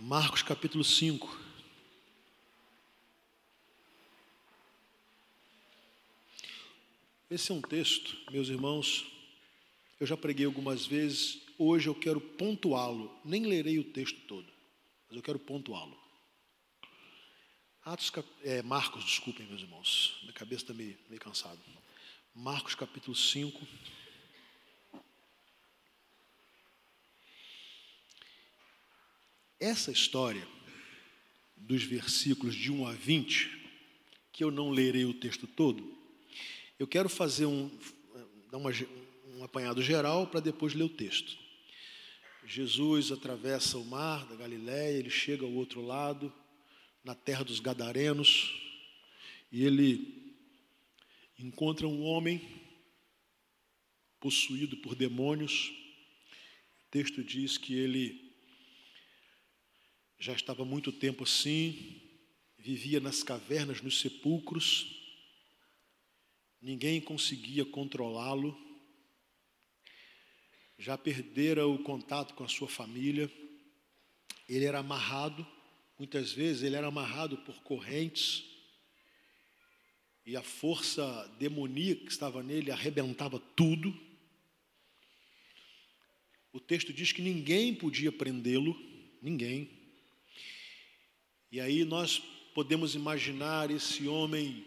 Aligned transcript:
Marcos 0.00 0.42
capítulo 0.42 0.84
5. 0.84 1.36
Esse 7.28 7.50
é 7.50 7.54
um 7.54 7.60
texto, 7.60 8.16
meus 8.30 8.48
irmãos, 8.48 9.04
eu 9.98 10.06
já 10.06 10.16
preguei 10.16 10.46
algumas 10.46 10.86
vezes, 10.86 11.42
hoje 11.58 11.88
eu 11.88 11.96
quero 11.96 12.20
pontuá-lo, 12.20 13.12
nem 13.24 13.44
lerei 13.44 13.80
o 13.80 13.84
texto 13.84 14.20
todo, 14.28 14.46
mas 15.08 15.16
eu 15.16 15.22
quero 15.22 15.38
pontuá-lo. 15.40 15.98
Atos, 17.84 18.12
é, 18.44 18.62
Marcos, 18.62 19.04
desculpem, 19.04 19.46
meus 19.48 19.62
irmãos, 19.62 20.16
minha 20.22 20.32
cabeça 20.32 20.62
está 20.62 20.74
meio, 20.74 20.96
meio 21.08 21.20
cansada. 21.20 21.58
Marcos 22.32 22.76
capítulo 22.76 23.16
5. 23.16 23.66
Essa 29.60 29.90
história, 29.90 30.46
dos 31.56 31.82
versículos 31.82 32.54
de 32.54 32.70
1 32.70 32.86
a 32.86 32.92
20, 32.92 33.50
que 34.32 34.44
eu 34.44 34.52
não 34.52 34.70
lerei 34.70 35.04
o 35.04 35.12
texto 35.12 35.48
todo, 35.48 35.96
eu 36.78 36.86
quero 36.86 37.08
fazer 37.08 37.46
um, 37.46 37.68
dar 38.52 38.58
uma, 38.58 38.70
um 39.34 39.42
apanhado 39.42 39.82
geral 39.82 40.28
para 40.28 40.38
depois 40.38 40.74
ler 40.74 40.84
o 40.84 40.88
texto. 40.88 41.36
Jesus 42.46 43.10
atravessa 43.10 43.76
o 43.78 43.84
mar 43.84 44.26
da 44.26 44.36
Galiléia, 44.36 44.96
ele 44.96 45.10
chega 45.10 45.44
ao 45.44 45.52
outro 45.52 45.84
lado, 45.84 46.32
na 47.02 47.16
terra 47.16 47.42
dos 47.42 47.58
Gadarenos, 47.58 48.54
e 49.50 49.64
ele 49.64 50.36
encontra 51.36 51.88
um 51.88 52.04
homem 52.04 52.40
possuído 54.20 54.76
por 54.76 54.94
demônios. 54.94 55.72
O 56.80 56.90
texto 56.92 57.24
diz 57.24 57.58
que 57.58 57.74
ele 57.74 58.27
já 60.18 60.32
estava 60.32 60.64
muito 60.64 60.90
tempo 60.90 61.22
assim, 61.22 62.00
vivia 62.58 62.98
nas 62.98 63.22
cavernas, 63.22 63.80
nos 63.80 64.00
sepulcros, 64.00 64.94
ninguém 66.60 67.00
conseguia 67.00 67.64
controlá-lo, 67.64 68.58
já 70.76 70.98
perdera 70.98 71.66
o 71.66 71.78
contato 71.82 72.34
com 72.34 72.42
a 72.42 72.48
sua 72.48 72.68
família, 72.68 73.30
ele 74.48 74.64
era 74.64 74.80
amarrado, 74.80 75.46
muitas 75.98 76.32
vezes 76.32 76.62
ele 76.62 76.76
era 76.76 76.88
amarrado 76.88 77.38
por 77.38 77.62
correntes, 77.62 78.44
e 80.26 80.36
a 80.36 80.42
força 80.42 81.26
demoníaca 81.38 82.04
que 82.04 82.12
estava 82.12 82.42
nele 82.42 82.70
arrebentava 82.70 83.38
tudo. 83.56 83.98
O 86.52 86.60
texto 86.60 86.92
diz 86.92 87.12
que 87.12 87.22
ninguém 87.22 87.74
podia 87.74 88.12
prendê-lo, 88.12 88.78
ninguém. 89.22 89.77
E 91.50 91.60
aí 91.60 91.84
nós 91.84 92.18
podemos 92.54 92.94
imaginar 92.94 93.70
esse 93.70 94.06
homem 94.06 94.66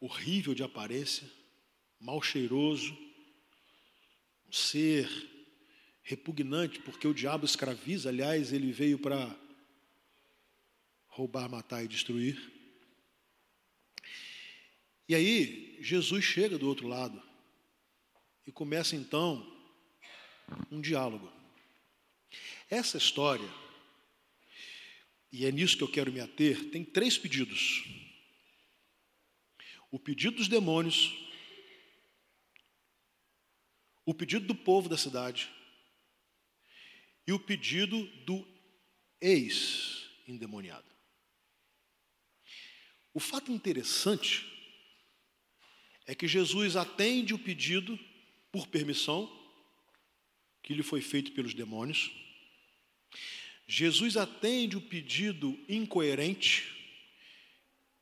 horrível 0.00 0.54
de 0.54 0.62
aparência, 0.62 1.30
mal 2.00 2.20
cheiroso, 2.20 2.96
um 4.48 4.52
ser 4.52 5.08
repugnante, 6.02 6.80
porque 6.80 7.06
o 7.06 7.14
diabo 7.14 7.44
escraviza, 7.44 8.08
aliás, 8.08 8.52
ele 8.52 8.72
veio 8.72 8.98
para 8.98 9.36
roubar, 11.06 11.48
matar 11.48 11.84
e 11.84 11.88
destruir. 11.88 12.40
E 15.08 15.14
aí, 15.14 15.78
Jesus 15.80 16.24
chega 16.24 16.58
do 16.58 16.66
outro 16.66 16.88
lado 16.88 17.22
e 18.46 18.50
começa 18.52 18.96
então 18.96 19.46
um 20.70 20.80
diálogo. 20.80 21.30
Essa 22.70 22.98
história 22.98 23.48
e 25.30 25.44
é 25.44 25.52
nisso 25.52 25.76
que 25.76 25.82
eu 25.84 25.90
quero 25.90 26.12
me 26.12 26.20
ater, 26.20 26.70
tem 26.70 26.84
três 26.84 27.18
pedidos: 27.18 27.84
o 29.90 29.98
pedido 29.98 30.36
dos 30.36 30.48
demônios, 30.48 31.14
o 34.04 34.14
pedido 34.14 34.46
do 34.46 34.54
povo 34.54 34.88
da 34.88 34.96
cidade 34.96 35.50
e 37.26 37.32
o 37.32 37.38
pedido 37.38 38.06
do 38.24 38.46
ex-endemoniado. 39.20 40.88
O 43.12 43.20
fato 43.20 43.52
interessante 43.52 44.46
é 46.06 46.14
que 46.14 46.26
Jesus 46.26 46.76
atende 46.76 47.34
o 47.34 47.38
pedido 47.38 47.98
por 48.50 48.66
permissão 48.68 49.30
que 50.62 50.72
lhe 50.72 50.82
foi 50.82 51.00
feito 51.00 51.32
pelos 51.32 51.52
demônios. 51.52 52.10
Jesus 53.70 54.16
atende 54.16 54.78
o 54.78 54.80
pedido 54.80 55.58
incoerente 55.68 56.74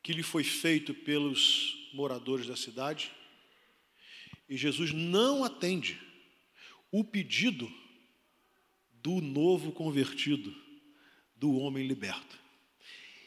que 0.00 0.12
lhe 0.12 0.22
foi 0.22 0.44
feito 0.44 0.94
pelos 0.94 1.90
moradores 1.92 2.46
da 2.46 2.54
cidade, 2.54 3.10
e 4.48 4.56
Jesus 4.56 4.92
não 4.92 5.42
atende 5.42 6.00
o 6.92 7.02
pedido 7.02 7.68
do 9.02 9.20
novo 9.20 9.72
convertido, 9.72 10.54
do 11.34 11.56
homem 11.56 11.84
liberto. 11.84 12.38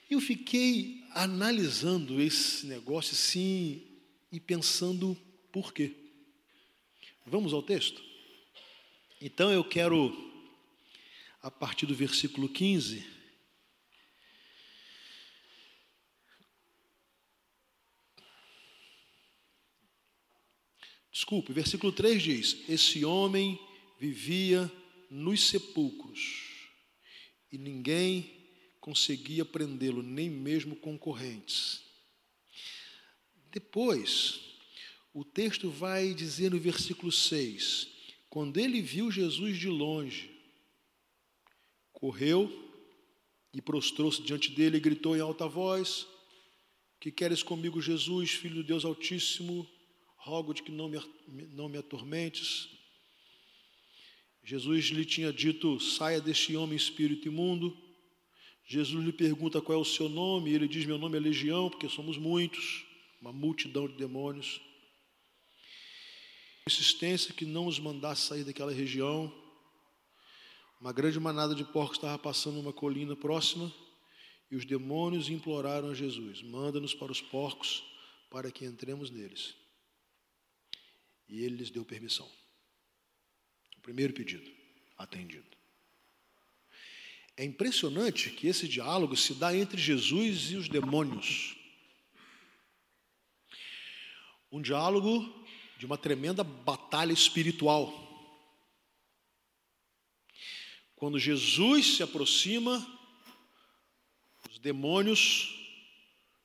Eu 0.10 0.22
fiquei 0.22 1.04
analisando 1.12 2.22
esse 2.22 2.66
negócio 2.66 3.12
assim 3.12 3.86
e 4.32 4.40
pensando 4.40 5.14
por 5.52 5.74
quê. 5.74 5.94
Vamos 7.26 7.52
ao 7.52 7.62
texto? 7.62 8.02
Então 9.22 9.52
eu 9.52 9.64
quero 9.64 10.29
a 11.42 11.50
partir 11.50 11.86
do 11.86 11.96
versículo 11.96 12.50
15. 12.50 13.06
Desculpe, 21.12 21.52
versículo 21.52 21.92
3 21.92 22.22
diz: 22.22 22.70
Esse 22.70 23.04
homem 23.04 23.60
vivia 24.00 24.72
nos 25.10 25.48
sepulcros 25.48 26.50
e 27.52 27.58
ninguém 27.58 28.40
conseguia 28.80 29.44
prendê-lo, 29.44 30.02
nem 30.02 30.30
mesmo 30.30 30.76
concorrentes. 30.76 31.82
Depois, 33.52 34.40
o 35.14 35.26
texto 35.26 35.70
vai 35.70 36.14
dizer 36.14 36.52
no 36.52 36.60
versículo 36.60 37.12
6: 37.12 37.88
Quando 38.30 38.58
ele 38.58 38.82
viu 38.82 39.12
Jesus 39.12 39.58
de 39.58 39.68
longe, 39.68 40.29
correu 42.00 42.50
e 43.54 43.62
prostrou-se 43.62 44.22
diante 44.22 44.52
dele 44.52 44.78
e 44.78 44.82
gritou 44.82 45.16
em 45.16 45.20
alta 45.20 45.48
voz: 45.48 46.08
Que 47.00 47.12
queres 47.12 47.44
comigo, 47.44 47.82
Jesus, 47.82 48.32
filho 48.32 48.56
do 48.56 48.64
Deus 48.64 48.86
Altíssimo? 48.86 49.68
Rogo-te 50.18 50.64
que 50.64 50.72
não 50.72 50.90
me, 50.90 51.00
não 51.54 51.70
me 51.70 51.78
atormentes. 51.78 52.70
Jesus 54.44 54.86
lhe 54.86 55.06
tinha 55.06 55.32
dito: 55.32 55.80
Saia 55.80 56.22
deste 56.22 56.56
homem 56.56 56.76
espírito 56.76 57.28
imundo. 57.28 57.78
Jesus 58.66 59.04
lhe 59.04 59.12
pergunta 59.12 59.62
qual 59.62 59.80
é 59.80 59.81
o 59.81 59.86
seu 59.86 60.08
nome, 60.08 60.52
e 60.52 60.56
ele 60.56 60.68
diz: 60.68 60.86
Meu 60.86 60.98
nome 60.98 61.18
é 61.18 61.20
Legião, 61.20 61.70
porque 61.70 61.90
somos 61.90 62.18
muitos, 62.18 62.86
uma 63.22 63.34
multidão 63.34 63.88
de 63.88 63.96
demônios. 63.96 64.62
Insistência 66.68 67.34
que 67.34 67.46
não 67.46 67.66
os 67.66 67.80
mandasse 67.80 68.28
sair 68.28 68.44
daquela 68.44 68.72
região. 68.72 69.34
Uma 70.80 70.94
grande 70.94 71.20
manada 71.20 71.54
de 71.54 71.66
porcos 71.66 71.98
estava 71.98 72.18
passando 72.18 72.56
numa 72.56 72.72
colina 72.72 73.16
próxima 73.16 73.72
e 74.50 74.56
os 74.56 74.66
demônios 74.66 75.30
imploraram 75.30 75.90
a 75.90 75.94
Jesus: 75.94 76.42
Manda-nos 76.42 76.94
para 76.94 77.12
os 77.12 77.22
porcos 77.22 77.84
para 78.30 78.52
que 78.52 78.66
entremos 78.66 79.10
neles. 79.10 79.56
E 81.28 81.44
ele 81.44 81.58
lhes 81.58 81.70
deu 81.70 81.84
permissão. 81.84 82.30
O 83.78 83.82
primeiro 83.82 84.14
pedido, 84.14 84.50
atendido. 84.98 85.46
É 87.36 87.44
impressionante 87.44 88.30
que 88.32 88.48
esse 88.48 88.68
diálogo 88.68 89.16
se 89.16 89.34
dá 89.34 89.56
entre 89.56 89.80
Jesus 89.80 90.52
e 90.52 90.56
os 90.56 90.68
demônios. 90.68 91.56
Um 94.52 94.62
diálogo 94.62 95.46
de 95.78 95.86
uma 95.86 95.98
tremenda 95.98 96.44
batalha 96.44 97.14
espiritual. 97.14 98.09
Quando 101.00 101.18
Jesus 101.18 101.96
se 101.96 102.04
aproxima, 102.04 102.86
os 104.51 104.60
demônios 104.60 105.57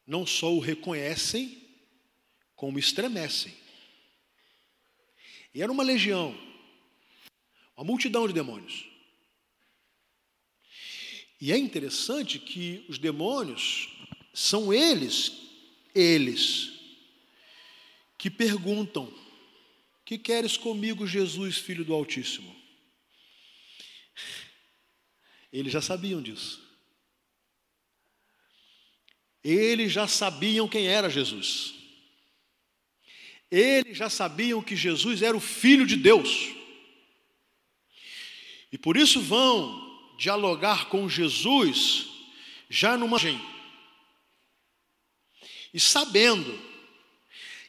não 0.06 0.25
só 0.25 0.55
o 0.55 0.61
reconhecem, 0.61 1.61
como 2.55 2.79
estremecem. 2.79 3.53
E 5.53 5.61
era 5.61 5.73
uma 5.73 5.83
legião, 5.83 6.39
uma 7.77 7.85
multidão 7.85 8.29
de 8.29 8.33
demônios. 8.33 8.85
E 11.41 11.51
é 11.51 11.59
interessante 11.59 12.39
que 12.39 12.87
os 12.89 12.97
demônios 12.97 13.89
são 14.33 14.73
eles, 14.73 15.33
eles, 15.93 16.75
que 18.17 18.31
perguntam: 18.31 19.12
Que 20.05 20.17
queres 20.17 20.56
comigo, 20.56 21.09
Jesus, 21.09 21.59
filho 21.59 21.85
do 21.85 21.93
Altíssimo? 21.93 22.64
Eles 25.55 25.73
já 25.73 25.81
sabiam 25.81 26.21
disso. 26.21 26.61
Eles 29.45 29.93
já 29.93 30.09
sabiam 30.09 30.69
quem 30.69 30.89
era 30.89 31.09
Jesus. 31.09 31.75
Eles 33.49 33.97
já 33.97 34.11
sabiam 34.11 34.61
que 34.61 34.75
Jesus 34.75 35.23
era 35.23 35.37
o 35.37 35.41
Filho 35.41 35.87
de 35.87 35.95
Deus. 35.95 36.51
E 38.73 38.77
por 38.77 38.97
isso 38.97 39.21
vão 39.21 40.17
dialogar 40.19 40.89
com 40.89 41.09
Jesus 41.09 42.09
já 42.69 42.97
numa 42.97 43.21
e 45.73 45.79
sabendo 45.79 46.59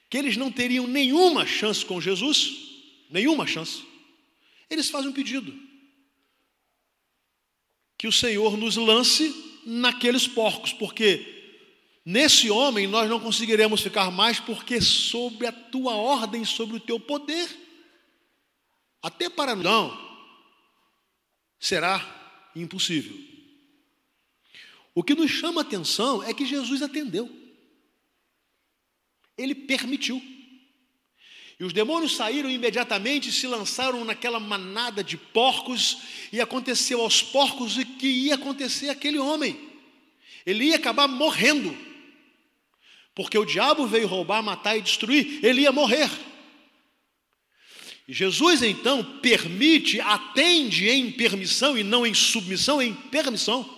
que 0.09 0.17
eles 0.17 0.37
não 0.37 0.51
teriam 0.51 0.87
nenhuma 0.87 1.45
chance 1.45 1.85
com 1.85 2.01
Jesus, 2.01 2.51
nenhuma 3.11 3.45
chance, 3.45 3.83
eles 4.69 4.89
fazem 4.89 5.09
um 5.09 5.13
pedido: 5.13 5.64
que 7.97 8.07
o 8.07 8.11
Senhor 8.11 8.57
nos 8.57 8.75
lance 8.75 9.61
naqueles 9.65 10.27
porcos, 10.27 10.73
porque 10.73 11.35
Nesse 12.05 12.51
homem 12.51 12.85
nós 12.85 13.09
não 13.09 13.19
conseguiremos 13.19 13.81
ficar 13.81 14.11
mais, 14.11 14.39
porque 14.39 14.79
sob 14.79 15.43
a 15.47 15.51
tua 15.51 15.95
ordem, 15.95 16.45
sobre 16.45 16.77
o 16.77 16.79
teu 16.79 16.99
poder, 16.99 17.49
até 19.01 19.27
para 19.27 19.55
não, 19.55 19.91
será 21.59 22.51
impossível. 22.55 23.17
O 24.93 25.03
que 25.03 25.15
nos 25.15 25.31
chama 25.31 25.61
a 25.61 25.63
atenção 25.63 26.21
é 26.21 26.31
que 26.31 26.45
Jesus 26.45 26.83
atendeu, 26.83 27.27
ele 29.35 29.55
permitiu. 29.55 30.21
E 31.59 31.63
os 31.63 31.71
demônios 31.71 32.15
saíram 32.15 32.49
imediatamente 32.49 33.29
e 33.29 33.31
se 33.31 33.47
lançaram 33.47 34.03
naquela 34.03 34.39
manada 34.39 35.03
de 35.03 35.17
porcos, 35.17 35.97
e 36.31 36.41
aconteceu 36.41 37.01
aos 37.01 37.21
porcos 37.21 37.77
o 37.77 37.85
que 37.85 38.07
ia 38.07 38.35
acontecer 38.35 38.89
àquele 38.89 39.17
homem. 39.17 39.57
Ele 40.45 40.65
ia 40.65 40.75
acabar 40.75 41.07
morrendo 41.07 41.75
porque 43.15 43.37
o 43.37 43.45
diabo 43.45 43.87
veio 43.87 44.07
roubar, 44.07 44.43
matar 44.43 44.77
e 44.77 44.81
destruir, 44.81 45.39
ele 45.41 45.61
ia 45.61 45.71
morrer. 45.71 46.11
Jesus 48.07 48.61
então 48.61 49.03
permite, 49.21 50.01
atende 50.01 50.89
em 50.89 51.09
permissão 51.09 51.77
e 51.77 51.83
não 51.83 52.05
em 52.05 52.13
submissão, 52.13 52.81
em 52.81 52.93
permissão. 52.93 53.73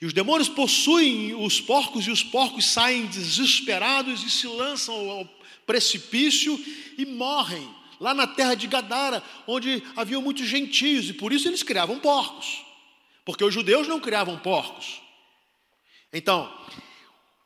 E 0.00 0.06
os 0.06 0.12
demônios 0.12 0.48
possuem 0.48 1.34
os 1.34 1.60
porcos 1.60 2.06
e 2.06 2.10
os 2.10 2.22
porcos 2.22 2.64
saem 2.66 3.06
desesperados 3.06 4.22
e 4.22 4.30
se 4.30 4.46
lançam 4.46 5.28
precipício 5.66 6.58
e 6.98 7.04
morrem 7.06 7.68
lá 8.00 8.12
na 8.12 8.26
terra 8.26 8.54
de 8.54 8.66
Gadara, 8.66 9.22
onde 9.46 9.82
havia 9.96 10.20
muitos 10.20 10.46
gentios 10.46 11.08
e 11.08 11.12
por 11.12 11.32
isso 11.32 11.48
eles 11.48 11.62
criavam 11.62 12.00
porcos, 12.00 12.62
porque 13.24 13.44
os 13.44 13.54
judeus 13.54 13.86
não 13.86 14.00
criavam 14.00 14.38
porcos. 14.38 15.00
Então, 16.12 16.52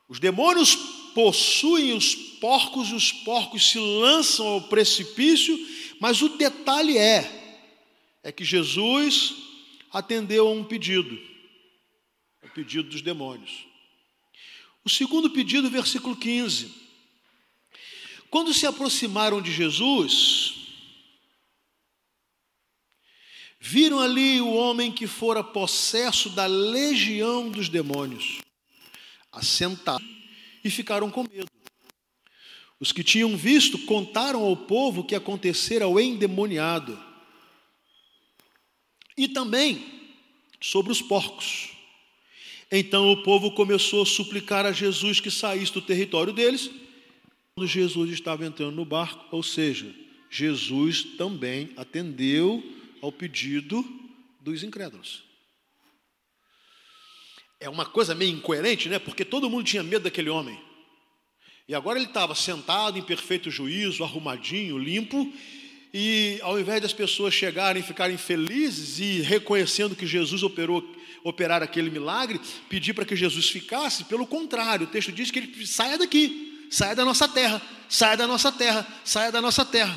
os 0.09 0.19
demônios 0.19 0.75
possuem 1.15 1.93
os 1.93 2.15
porcos 2.15 2.89
e 2.89 2.95
os 2.95 3.13
porcos 3.13 3.71
se 3.71 3.79
lançam 3.79 4.47
ao 4.47 4.63
precipício, 4.63 5.59
mas 6.01 6.23
o 6.23 6.31
detalhe 6.31 6.97
é 6.97 7.45
é 8.27 8.33
que 8.33 8.45
Jesus 8.45 9.37
atendeu 9.93 10.49
a 10.49 10.51
um 10.51 10.65
pedido, 10.65 11.17
o 12.43 12.49
pedido 12.49 12.89
dos 12.89 13.01
demônios. 13.01 13.65
O 14.85 14.91
segundo 14.91 15.31
pedido, 15.31 15.71
versículo 15.71 16.17
15. 16.17 16.86
Quando 18.31 18.53
se 18.53 18.67
aproximaram 18.67 19.41
de 19.41 19.53
Jesus, 19.53 20.55
viram 23.61 23.99
ali 23.99 24.41
o 24.41 24.53
homem 24.53 24.93
que 24.93 25.07
fora 25.07 25.43
possesso 25.43 26.31
da 26.31 26.47
legião 26.47 27.51
dos 27.51 27.69
demônios 27.69 28.41
assentados 29.33 30.07
e 30.65 30.71
ficaram 30.71 31.11
com 31.11 31.23
medo. 31.23 31.49
Os 32.79 32.93
que 32.93 33.03
tinham 33.03 33.37
visto 33.37 33.79
contaram 33.81 34.43
ao 34.43 34.57
povo 34.57 35.01
o 35.01 35.05
que 35.05 35.15
acontecera 35.15 35.85
ao 35.85 35.99
endemoniado. 35.99 36.99
E 39.17 39.29
também 39.29 39.85
sobre 40.61 40.93
os 40.93 41.01
porcos. 41.01 41.71
Então 42.71 43.13
o 43.13 43.23
povo 43.23 43.53
começou 43.53 44.03
a 44.03 44.07
suplicar 44.07 44.67
a 44.67 44.73
Jesus 44.73 45.21
que 45.21 45.31
saísse 45.31 45.73
do 45.73 45.81
território 45.81 46.33
deles. 46.33 46.71
Quando 47.59 47.71
Jesus 47.71 48.13
estava 48.13 48.45
entrando 48.45 48.77
no 48.77 48.85
barco, 48.85 49.25
ou 49.35 49.43
seja, 49.43 49.91
Jesus 50.29 51.03
também 51.17 51.71
atendeu 51.75 52.63
ao 53.01 53.11
pedido 53.11 53.83
dos 54.43 54.63
incrédulos. 54.63 55.25
É 57.59 57.67
uma 57.71 57.87
coisa 57.87 58.15
meio 58.15 58.37
incoerente, 58.37 58.91
né? 58.91 58.99
Porque 58.99 59.25
todo 59.25 59.49
mundo 59.49 59.65
tinha 59.65 59.83
medo 59.83 60.03
daquele 60.03 60.29
homem. 60.29 60.61
E 61.67 61.75
agora 61.75 61.99
ele 61.99 62.09
estava 62.09 62.35
sentado 62.35 62.99
em 62.99 63.03
perfeito 63.03 63.51
juízo, 63.51 64.05
arrumadinho, 64.05 64.77
limpo, 64.77 65.33
e 65.95 66.39
ao 66.43 66.61
invés 66.61 66.83
das 66.83 66.93
pessoas 66.93 67.33
chegarem 67.33 67.83
e 67.83 67.87
ficarem 67.87 68.19
felizes 68.19 68.99
e 68.99 69.23
reconhecendo 69.23 69.97
que 69.97 70.07
Jesus 70.07 70.43
operou, 70.43 70.87
operar 71.25 71.63
aquele 71.63 71.89
milagre, 71.89 72.39
pedir 72.69 72.93
para 72.93 73.07
que 73.07 73.17
Jesus 73.17 73.49
ficasse, 73.49 74.05
pelo 74.05 74.27
contrário, 74.27 74.87
o 74.87 74.91
texto 74.91 75.11
diz 75.11 75.31
que 75.31 75.39
ele 75.39 75.67
saia 75.67 75.97
daqui, 75.97 76.46
saia 76.71 76.95
da 76.95 77.05
nossa 77.05 77.29
terra, 77.29 77.63
saia 77.89 78.17
da 78.17 78.27
nossa 78.27 78.53
terra, 78.53 78.87
saia 79.05 79.33
da 79.33 79.41
nossa 79.41 79.65
terra. 79.65 79.97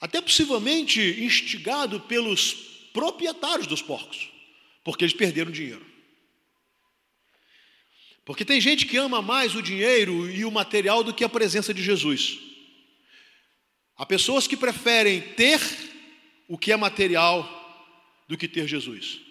Até 0.00 0.20
possivelmente 0.20 1.00
instigado 1.00 2.00
pelos 2.00 2.52
proprietários 2.92 3.66
dos 3.66 3.82
porcos, 3.82 4.30
porque 4.84 5.04
eles 5.04 5.14
perderam 5.14 5.50
dinheiro. 5.50 5.84
Porque 8.24 8.44
tem 8.44 8.60
gente 8.60 8.86
que 8.86 8.96
ama 8.96 9.20
mais 9.20 9.54
o 9.54 9.62
dinheiro 9.62 10.30
e 10.30 10.44
o 10.44 10.50
material 10.50 11.04
do 11.04 11.12
que 11.12 11.24
a 11.24 11.28
presença 11.28 11.74
de 11.74 11.82
Jesus. 11.82 12.38
Há 13.96 14.06
pessoas 14.06 14.46
que 14.46 14.56
preferem 14.56 15.20
ter 15.20 15.60
o 16.48 16.58
que 16.58 16.72
é 16.72 16.76
material 16.76 17.48
do 18.26 18.36
que 18.36 18.48
ter 18.48 18.66
Jesus. 18.66 19.23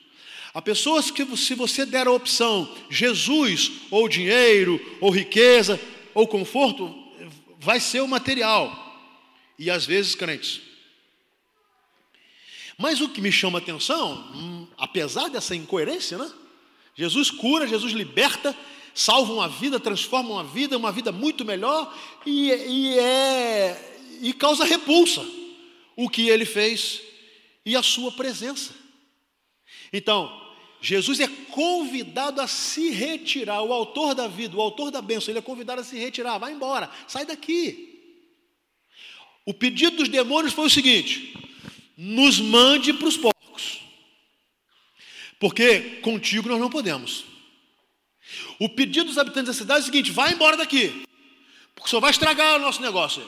Há 0.54 0.62
pessoas 0.62 1.10
que, 1.10 1.26
se 1.36 1.56
você 1.56 1.86
der 1.86 2.06
a 2.06 2.12
opção 2.12 2.72
Jesus, 2.90 3.72
ou 3.90 4.08
dinheiro, 4.08 4.80
ou 5.02 5.10
riqueza, 5.10 5.80
ou 6.14 6.28
conforto, 6.28 6.94
vai 7.60 7.80
ser 7.80 8.02
o 8.02 8.08
material. 8.08 8.80
E 9.58 9.72
às 9.72 9.86
vezes 9.86 10.14
crentes. 10.14 10.62
Mas 12.78 13.02
o 13.02 13.10
que 13.10 13.22
me 13.22 13.32
chama 13.32 13.60
atenção, 13.60 14.14
hum, 14.36 14.68
apesar 14.78 15.30
dessa 15.30 15.56
incoerência, 15.56 16.18
né? 16.18 16.32
Jesus 16.96 17.32
cura, 17.32 17.68
Jesus 17.68 17.94
liberta, 17.94 18.56
salvam 18.94 19.42
a 19.42 19.48
vida, 19.48 19.80
transformam 19.80 20.38
a 20.38 20.44
vida, 20.44 20.78
uma 20.78 20.92
vida 20.92 21.12
muito 21.12 21.44
melhor 21.44 21.92
e, 22.26 22.52
e, 22.52 23.00
é, 23.00 24.00
e 24.22 24.34
causa 24.34 24.64
repulsa 24.66 25.26
o 25.96 26.08
que 26.10 26.30
ele 26.30 26.46
fez 26.46 27.02
e 27.66 27.76
a 27.76 27.82
sua 27.82 28.12
presença. 28.12 28.74
Então, 29.92 30.43
Jesus 30.84 31.22
é 31.22 31.28
convidado 31.28 32.42
a 32.42 32.48
se 32.48 32.90
retirar, 32.90 33.62
o 33.62 33.72
autor 33.72 34.14
da 34.14 34.28
vida, 34.28 34.58
o 34.58 34.62
autor 34.62 34.92
da 34.92 35.02
bênção, 35.02 35.32
ele 35.32 35.40
é 35.40 35.42
convidado 35.42 35.80
a 35.80 35.84
se 35.84 35.98
retirar, 35.98 36.38
vai 36.38 36.52
embora, 36.52 36.92
sai 37.08 37.26
daqui. 37.26 38.20
O 39.46 39.54
pedido 39.54 39.96
dos 39.96 40.10
demônios 40.10 40.54
foi 40.54 40.66
o 40.66 40.70
seguinte: 40.70 41.34
nos 41.96 42.38
mande 42.38 42.92
para 42.92 43.08
os 43.08 43.16
porcos, 43.16 43.80
porque 45.40 46.02
contigo 46.02 46.50
nós 46.50 46.60
não 46.60 46.70
podemos. 46.70 47.24
O 48.60 48.68
pedido 48.68 49.06
dos 49.06 49.18
habitantes 49.18 49.48
da 49.48 49.54
cidade 49.54 49.80
é 49.80 49.84
o 49.84 49.86
seguinte: 49.86 50.12
vai 50.12 50.34
embora 50.34 50.58
daqui, 50.58 51.06
porque 51.74 51.90
só 51.90 52.02
vai 52.02 52.12
estragar 52.12 52.58
o 52.58 52.62
nosso 52.62 52.82
negócio. 52.82 53.24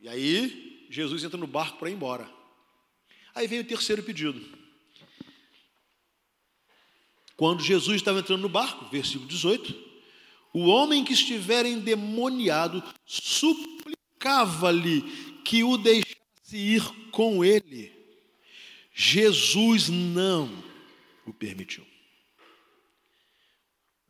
E 0.00 0.08
aí, 0.08 0.86
Jesus 0.90 1.24
entra 1.24 1.36
no 1.36 1.48
barco 1.48 1.76
para 1.76 1.90
ir 1.90 1.94
embora. 1.94 2.30
Aí 3.34 3.48
vem 3.48 3.58
o 3.58 3.64
terceiro 3.64 4.00
pedido. 4.00 4.62
Quando 7.36 7.62
Jesus 7.62 7.96
estava 7.96 8.20
entrando 8.20 8.42
no 8.42 8.48
barco, 8.48 8.86
versículo 8.90 9.26
18, 9.26 9.74
o 10.52 10.66
homem 10.66 11.04
que 11.04 11.12
estiver 11.12 11.66
endemoniado 11.66 12.82
suplicava-lhe 13.04 15.02
que 15.44 15.64
o 15.64 15.76
deixasse 15.76 16.14
ir 16.52 16.82
com 17.10 17.44
ele. 17.44 17.92
Jesus 18.94 19.88
não 19.88 20.62
o 21.26 21.32
permitiu. 21.32 21.84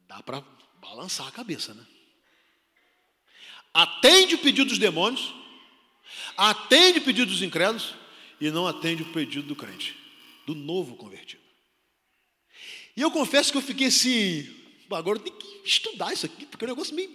Dá 0.07 0.23
para 0.23 0.45
balançar 0.81 1.26
a 1.26 1.33
cabeça, 1.33 1.73
né? 1.73 1.87
Atende 3.73 4.35
o 4.35 4.38
pedido 4.38 4.69
dos 4.69 4.78
demônios, 4.78 5.35
atende 6.37 6.99
o 6.99 7.02
pedido 7.02 7.33
dos 7.33 7.43
incrédulos 7.43 7.95
e 8.40 8.50
não 8.50 8.66
atende 8.66 9.02
o 9.02 9.12
pedido 9.12 9.49
do 9.49 9.57
crente, 9.57 9.97
do 10.47 10.54
novo 10.54 10.95
convertido. 10.97 11.43
E 12.96 13.00
eu 13.00 13.10
confesso 13.10 13.50
que 13.50 13.58
eu 13.58 13.62
fiquei 13.62 13.88
assim, 13.88 14.48
agora 14.90 15.18
tenho 15.18 15.36
que 15.36 15.62
estudar 15.64 16.12
isso 16.12 16.26
aqui, 16.26 16.46
porque 16.46 16.64
é 16.64 16.68
um 16.68 16.70
negócio 16.70 16.94
meio 16.94 17.10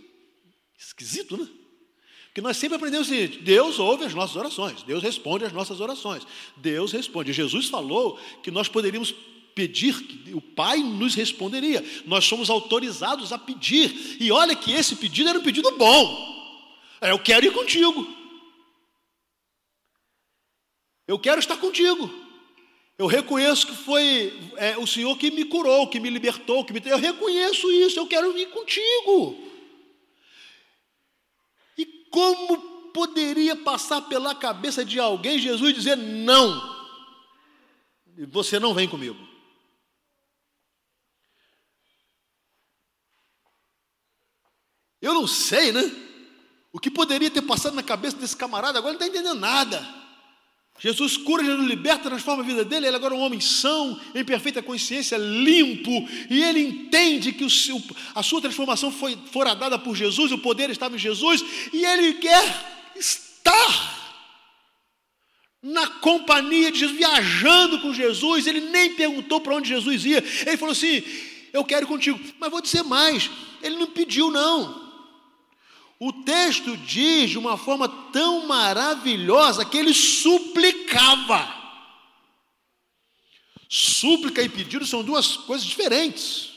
esquisito, 0.77 1.38
né? 1.38 1.48
Que 2.33 2.41
nós 2.41 2.57
sempre 2.57 2.75
aprendemos 2.75 3.07
o 3.07 3.09
seguinte: 3.09 3.39
Deus 3.39 3.79
ouve 3.79 4.05
as 4.05 4.13
nossas 4.13 4.36
orações, 4.36 4.83
Deus 4.83 5.01
responde 5.01 5.45
às 5.45 5.53
nossas 5.53 5.79
orações, 5.79 6.25
Deus 6.57 6.91
responde. 6.91 7.33
Jesus 7.33 7.67
falou 7.67 8.19
que 8.43 8.51
nós 8.51 8.67
poderíamos 8.67 9.13
pedir, 9.55 9.93
que 10.01 10.33
o 10.33 10.41
Pai 10.41 10.77
nos 10.77 11.15
responderia. 11.15 11.83
Nós 12.05 12.25
somos 12.25 12.50
autorizados 12.50 13.33
a 13.33 13.38
pedir, 13.38 14.17
e 14.19 14.31
olha 14.31 14.55
que 14.55 14.71
esse 14.71 14.95
pedido 14.95 15.29
era 15.29 15.39
um 15.39 15.43
pedido 15.43 15.71
bom. 15.71 16.29
É, 17.01 17.12
eu 17.12 17.19
quero 17.19 17.45
ir 17.45 17.53
contigo, 17.53 18.07
eu 21.07 21.17
quero 21.17 21.39
estar 21.39 21.57
contigo. 21.57 22.28
Eu 23.00 23.08
reconheço 23.08 23.65
que 23.65 23.75
foi 23.77 24.38
é, 24.58 24.77
o 24.77 24.86
Senhor 24.86 25.18
que 25.18 25.32
me 25.32 25.46
curou, 25.46 25.88
que 25.88 26.01
me 26.01 26.10
libertou, 26.10 26.65
que 26.65 26.74
me. 26.74 26.82
Eu 26.84 26.98
reconheço 26.98 27.72
isso, 27.72 27.98
eu 27.98 28.06
quero 28.06 28.38
ir 28.38 28.50
contigo. 28.50 29.38
E 31.77 31.86
como 32.12 32.58
poderia 32.91 33.56
passar 33.56 34.01
pela 34.01 34.36
cabeça 34.36 34.84
de 34.84 35.00
alguém 35.00 35.39
Jesus 35.39 35.74
dizer 35.74 35.96
não? 35.96 36.77
Você 38.27 38.60
não 38.60 38.74
vem 38.74 38.86
comigo. 38.86 39.25
Eu 45.01 45.13
não 45.13 45.25
sei, 45.25 45.72
né? 45.72 45.89
O 46.74 46.79
que 46.82 46.91
poderia 46.91 47.32
ter 47.32 47.44
passado 47.44 47.75
na 47.75 47.82
cabeça 47.82 48.18
desse 48.18 48.36
camarada, 48.36 48.77
agora 48.77 48.91
não 48.91 49.00
está 49.00 49.08
entendendo 49.08 49.39
nada. 49.39 49.99
Jesus 50.79 51.17
cura, 51.17 51.43
Jesus 51.43 51.67
liberta, 51.67 52.09
transforma 52.09 52.41
a 52.41 52.45
vida 52.45 52.63
dele. 52.63 52.88
Ele 52.88 52.95
agora 52.95 53.13
é 53.13 53.17
um 53.17 53.21
homem 53.21 53.41
são, 53.41 54.00
em 54.15 54.24
perfeita 54.24 54.63
consciência, 54.63 55.17
limpo, 55.17 55.91
e 56.29 56.41
ele 56.41 56.62
entende 56.62 57.33
que 57.33 57.50
seu, 57.50 57.81
a 58.15 58.24
sua 58.24 58.39
transformação 58.39 58.89
foi 58.89 59.17
fora 59.31 59.53
dada 59.53 59.77
por 59.77 59.95
Jesus, 59.95 60.31
o 60.31 60.38
poder 60.38 60.69
estava 60.69 60.95
em 60.95 61.00
Jesus, 61.00 61.43
e 61.74 61.83
ele 61.83 62.13
quer 62.13 62.93
estar 62.95 64.00
na 65.62 65.86
companhia 65.88 66.71
de 66.71 66.79
Jesus, 66.79 66.98
viajando 66.98 67.79
com 67.81 67.93
Jesus. 67.93 68.48
Ele 68.48 68.62
nem 68.62 68.95
perguntou 68.95 69.41
para 69.41 69.55
onde 69.55 69.67
Jesus 69.67 70.05
ia. 70.05 70.24
Ele 70.45 70.57
falou 70.57 70.71
assim: 70.71 71.03
Eu 71.51 71.65
quero 71.65 71.86
contigo. 71.88 72.19
Mas 72.39 72.50
vou 72.50 72.62
dizer 72.62 72.83
mais: 72.83 73.29
ele 73.62 73.75
não 73.75 73.88
pediu, 73.88 74.31
não. 74.31 74.89
O 76.00 76.13
texto 76.13 76.77
diz 76.77 77.31
de 77.31 77.38
uma 77.38 77.57
forma 77.57 77.89
tão 78.13 78.48
maravilhosa 78.48 79.65
que 79.65 79.77
ele 79.77 79.93
suplicava. 80.89 81.60
Súplica 83.69 84.41
e 84.41 84.50
pedido 84.50 84.86
são 84.86 85.03
duas 85.03 85.38
coisas 85.38 85.65
diferentes. 85.65 86.50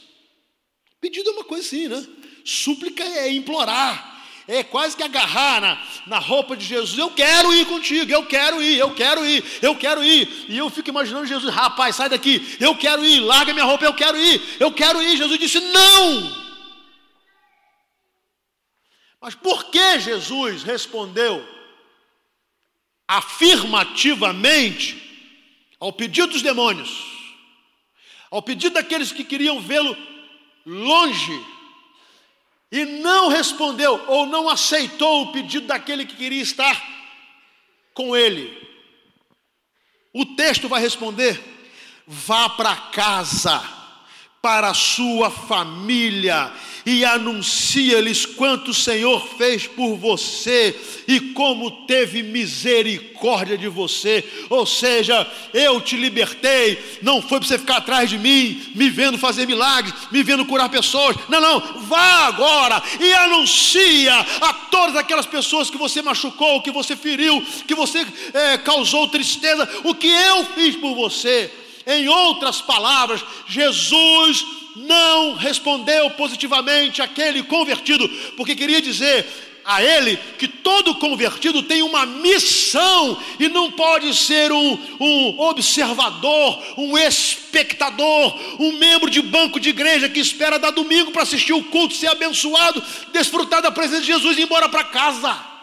Pedido 0.99 1.29
é 1.29 1.33
uma 1.33 1.43
coisa 1.43 1.65
assim, 1.65 1.87
né? 1.87 2.05
Súplica 2.43 3.03
é 3.03 3.31
implorar, 3.31 4.25
é 4.47 4.63
quase 4.63 4.97
que 4.97 5.03
agarrar 5.03 5.61
na, 5.61 5.87
na 6.07 6.19
roupa 6.19 6.57
de 6.57 6.65
Jesus. 6.65 6.97
Eu 6.97 7.11
quero 7.11 7.53
ir 7.53 7.65
contigo, 7.67 8.11
eu 8.11 8.25
quero 8.25 8.61
ir, 8.61 8.77
eu 8.79 8.93
quero 8.95 9.25
ir, 9.25 9.43
eu 9.61 9.75
quero 9.75 10.03
ir. 10.03 10.45
E 10.49 10.57
eu 10.57 10.69
fico 10.69 10.89
imaginando 10.89 11.25
Jesus, 11.25 11.53
rapaz, 11.53 11.95
sai 11.95 12.09
daqui, 12.09 12.57
eu 12.59 12.75
quero 12.75 13.05
ir, 13.05 13.19
larga 13.19 13.53
minha 13.53 13.65
roupa, 13.65 13.85
eu 13.85 13.93
quero 13.93 14.17
ir, 14.17 14.41
eu 14.59 14.71
quero 14.71 15.01
ir. 15.01 15.17
Jesus 15.17 15.39
disse: 15.39 15.59
não. 15.59 16.43
Mas 19.21 19.35
por 19.35 19.65
que 19.65 19.99
Jesus 19.99 20.63
respondeu 20.63 21.52
afirmativamente 23.07 25.01
ao 25.79 25.91
pedido 25.91 26.33
dos 26.33 26.41
demônios, 26.41 26.89
ao 28.31 28.41
pedido 28.41 28.73
daqueles 28.73 29.11
que 29.11 29.23
queriam 29.23 29.59
vê-lo 29.59 29.95
longe, 30.65 31.45
e 32.71 32.85
não 32.85 33.27
respondeu 33.27 34.03
ou 34.07 34.25
não 34.25 34.49
aceitou 34.49 35.23
o 35.23 35.31
pedido 35.31 35.67
daquele 35.67 36.05
que 36.05 36.15
queria 36.15 36.41
estar 36.41 36.81
com 37.93 38.15
ele? 38.15 38.61
O 40.11 40.25
texto 40.25 40.67
vai 40.67 40.81
responder: 40.81 41.39
vá 42.07 42.49
para 42.49 42.75
casa 42.75 43.72
para 44.43 44.71
a 44.71 44.73
sua 44.73 45.31
família 45.31 46.51
e 46.85 47.05
anuncia-lhes 47.05 48.25
quanto 48.25 48.71
o 48.71 48.73
Senhor 48.73 49.25
fez 49.37 49.65
por 49.67 49.95
você 49.95 50.77
e 51.07 51.17
como 51.31 51.71
teve 51.87 52.21
misericórdia 52.21 53.57
de 53.57 53.69
você. 53.69 54.21
Ou 54.49 54.65
seja, 54.65 55.25
eu 55.53 55.79
te 55.79 55.95
libertei, 55.95 56.77
não 57.01 57.21
foi 57.21 57.39
para 57.39 57.47
você 57.47 57.57
ficar 57.57 57.77
atrás 57.77 58.09
de 58.09 58.17
mim, 58.17 58.61
me 58.75 58.89
vendo 58.89 59.17
fazer 59.17 59.47
milagres, 59.47 59.93
me 60.11 60.21
vendo 60.21 60.43
curar 60.43 60.67
pessoas. 60.67 61.15
Não, 61.29 61.39
não, 61.39 61.79
vá 61.83 62.27
agora 62.27 62.83
e 62.99 63.13
anuncia 63.13 64.13
a 64.41 64.53
todas 64.69 64.97
aquelas 64.97 65.25
pessoas 65.25 65.69
que 65.69 65.77
você 65.77 66.01
machucou, 66.01 66.61
que 66.61 66.69
você 66.69 66.97
feriu, 66.97 67.41
que 67.65 67.73
você 67.73 68.05
é, 68.33 68.57
causou 68.57 69.07
tristeza, 69.07 69.69
o 69.85 69.95
que 69.95 70.09
eu 70.09 70.43
fiz 70.47 70.75
por 70.75 70.93
você. 70.95 71.49
Em 71.85 72.07
outras 72.07 72.61
palavras, 72.61 73.23
Jesus 73.47 74.45
não 74.75 75.35
respondeu 75.35 76.09
positivamente 76.11 77.01
aquele 77.01 77.43
convertido, 77.43 78.07
porque 78.35 78.55
queria 78.55 78.81
dizer 78.81 79.25
a 79.65 79.81
ele 79.81 80.17
que 80.37 80.47
todo 80.47 80.95
convertido 80.95 81.63
tem 81.63 81.81
uma 81.81 82.05
missão 82.05 83.17
e 83.39 83.47
não 83.47 83.71
pode 83.71 84.13
ser 84.13 84.51
um, 84.51 84.77
um, 84.99 85.39
observador, 85.39 86.61
um 86.77 86.97
espectador, 86.97 88.37
um 88.59 88.73
membro 88.73 89.09
de 89.09 89.21
banco 89.21 89.59
de 89.59 89.69
igreja 89.69 90.09
que 90.09 90.19
espera 90.19 90.59
dar 90.59 90.71
domingo 90.71 91.11
para 91.11 91.23
assistir 91.23 91.53
o 91.53 91.63
culto, 91.63 91.95
ser 91.95 92.07
abençoado, 92.07 92.83
desfrutar 93.13 93.61
da 93.61 93.71
presença 93.71 94.01
de 94.01 94.07
Jesus 94.07 94.37
e 94.37 94.41
ir 94.41 94.43
embora 94.43 94.67
para 94.67 94.83
casa. 94.83 95.53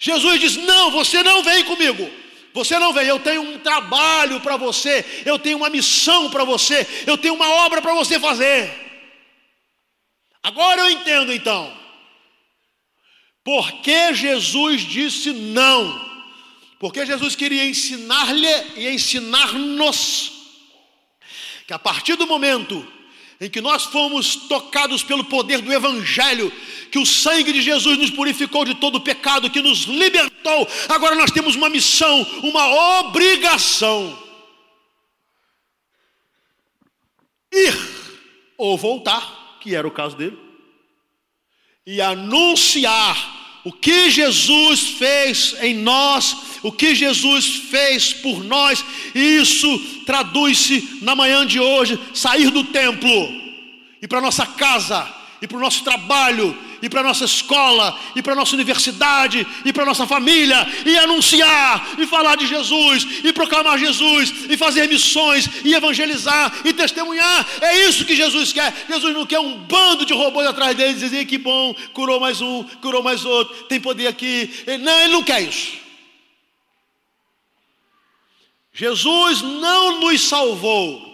Jesus 0.00 0.40
diz: 0.40 0.56
Não, 0.56 0.90
você 0.90 1.22
não 1.22 1.42
vem 1.42 1.64
comigo. 1.64 2.10
Você 2.54 2.78
não 2.78 2.92
vem, 2.92 3.06
eu 3.06 3.20
tenho 3.20 3.42
um 3.42 3.58
trabalho 3.58 4.40
para 4.40 4.56
você, 4.56 5.04
eu 5.24 5.38
tenho 5.38 5.58
uma 5.58 5.70
missão 5.70 6.30
para 6.30 6.44
você, 6.44 6.86
eu 7.06 7.16
tenho 7.16 7.34
uma 7.34 7.48
obra 7.64 7.80
para 7.80 7.94
você 7.94 8.18
fazer. 8.18 8.70
Agora 10.42 10.80
eu 10.82 10.90
entendo 10.90 11.32
então, 11.32 11.72
por 13.44 13.70
que 13.80 14.14
Jesus 14.14 14.82
disse 14.82 15.32
não? 15.32 16.08
Porque 16.78 17.04
Jesus 17.04 17.34
queria 17.34 17.66
ensinar-lhe 17.66 18.46
e 18.76 18.88
ensinar-nos 18.88 20.32
que 21.66 21.72
a 21.72 21.78
partir 21.78 22.16
do 22.16 22.26
momento 22.26 22.86
em 23.40 23.48
que 23.48 23.60
nós 23.60 23.84
fomos 23.84 24.34
tocados 24.48 25.02
pelo 25.02 25.24
poder 25.24 25.60
do 25.60 25.72
Evangelho, 25.72 26.52
que 26.90 26.98
o 26.98 27.06
sangue 27.06 27.52
de 27.52 27.62
Jesus 27.62 27.98
nos 27.98 28.10
purificou 28.10 28.64
de 28.64 28.74
todo 28.74 29.00
pecado, 29.00 29.50
que 29.50 29.62
nos 29.62 29.82
libertou, 29.84 30.66
agora 30.88 31.14
nós 31.14 31.30
temos 31.30 31.54
uma 31.54 31.68
missão, 31.68 32.22
uma 32.42 33.00
obrigação. 33.00 34.18
Ir 37.52 37.74
ou 38.56 38.76
voltar, 38.76 39.58
que 39.60 39.74
era 39.74 39.86
o 39.86 39.92
caso 39.92 40.16
dele, 40.16 40.38
e 41.86 42.00
anunciar 42.00 43.37
o 43.68 43.72
que 43.72 44.08
Jesus 44.08 44.94
fez 44.98 45.54
em 45.60 45.74
nós, 45.74 46.34
o 46.62 46.72
que 46.72 46.94
Jesus 46.94 47.64
fez 47.70 48.14
por 48.14 48.42
nós, 48.42 48.82
isso 49.14 49.78
traduz-se 50.06 51.00
na 51.02 51.14
manhã 51.14 51.44
de 51.46 51.60
hoje, 51.60 52.00
sair 52.14 52.50
do 52.50 52.64
templo, 52.64 53.10
e 54.00 54.08
para 54.08 54.22
nossa 54.22 54.46
casa, 54.46 55.06
e 55.40 55.46
para 55.46 55.56
o 55.56 55.60
nosso 55.60 55.84
trabalho, 55.84 56.56
e 56.82 56.88
para 56.88 57.00
a 57.00 57.04
nossa 57.04 57.24
escola, 57.24 57.98
e 58.14 58.22
para 58.22 58.32
a 58.32 58.36
nossa 58.36 58.54
universidade, 58.54 59.46
e 59.64 59.72
para 59.72 59.84
a 59.84 59.86
nossa 59.86 60.06
família, 60.06 60.66
e 60.84 60.96
anunciar, 60.98 61.94
e 61.98 62.06
falar 62.06 62.36
de 62.36 62.46
Jesus, 62.46 63.06
e 63.24 63.32
proclamar 63.32 63.78
Jesus, 63.78 64.32
e 64.48 64.56
fazer 64.56 64.88
missões, 64.88 65.48
e 65.64 65.74
evangelizar, 65.74 66.52
e 66.64 66.72
testemunhar. 66.72 67.46
É 67.60 67.86
isso 67.86 68.04
que 68.04 68.16
Jesus 68.16 68.52
quer. 68.52 68.86
Jesus 68.88 69.14
não 69.14 69.26
quer 69.26 69.40
um 69.40 69.58
bando 69.64 70.04
de 70.04 70.12
robôs 70.12 70.46
atrás 70.46 70.76
dele, 70.76 70.94
dizer 70.94 71.24
que 71.26 71.38
bom, 71.38 71.74
curou 71.92 72.20
mais 72.20 72.40
um, 72.40 72.64
curou 72.80 73.02
mais 73.02 73.24
outro, 73.24 73.64
tem 73.64 73.80
poder 73.80 74.08
aqui. 74.08 74.50
Não, 74.80 75.00
ele 75.00 75.12
não 75.12 75.22
quer 75.22 75.40
isso. 75.42 75.78
Jesus 78.72 79.42
não 79.42 80.00
nos 80.00 80.20
salvou 80.20 81.07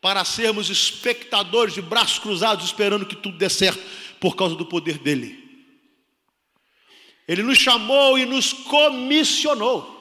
para 0.00 0.24
sermos 0.24 0.70
espectadores 0.70 1.74
de 1.74 1.82
braços 1.82 2.18
cruzados 2.18 2.64
esperando 2.64 3.06
que 3.06 3.16
tudo 3.16 3.36
dê 3.36 3.48
certo 3.48 3.82
por 4.20 4.36
causa 4.36 4.54
do 4.54 4.66
poder 4.66 4.98
dele. 4.98 5.46
Ele 7.26 7.42
nos 7.42 7.58
chamou 7.58 8.18
e 8.18 8.24
nos 8.24 8.52
comissionou. 8.52 9.96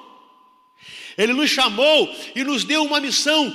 Ele 1.17 1.33
nos 1.33 1.49
chamou 1.49 2.15
e 2.35 2.43
nos 2.43 2.63
deu 2.63 2.83
uma 2.83 2.99
missão 3.01 3.53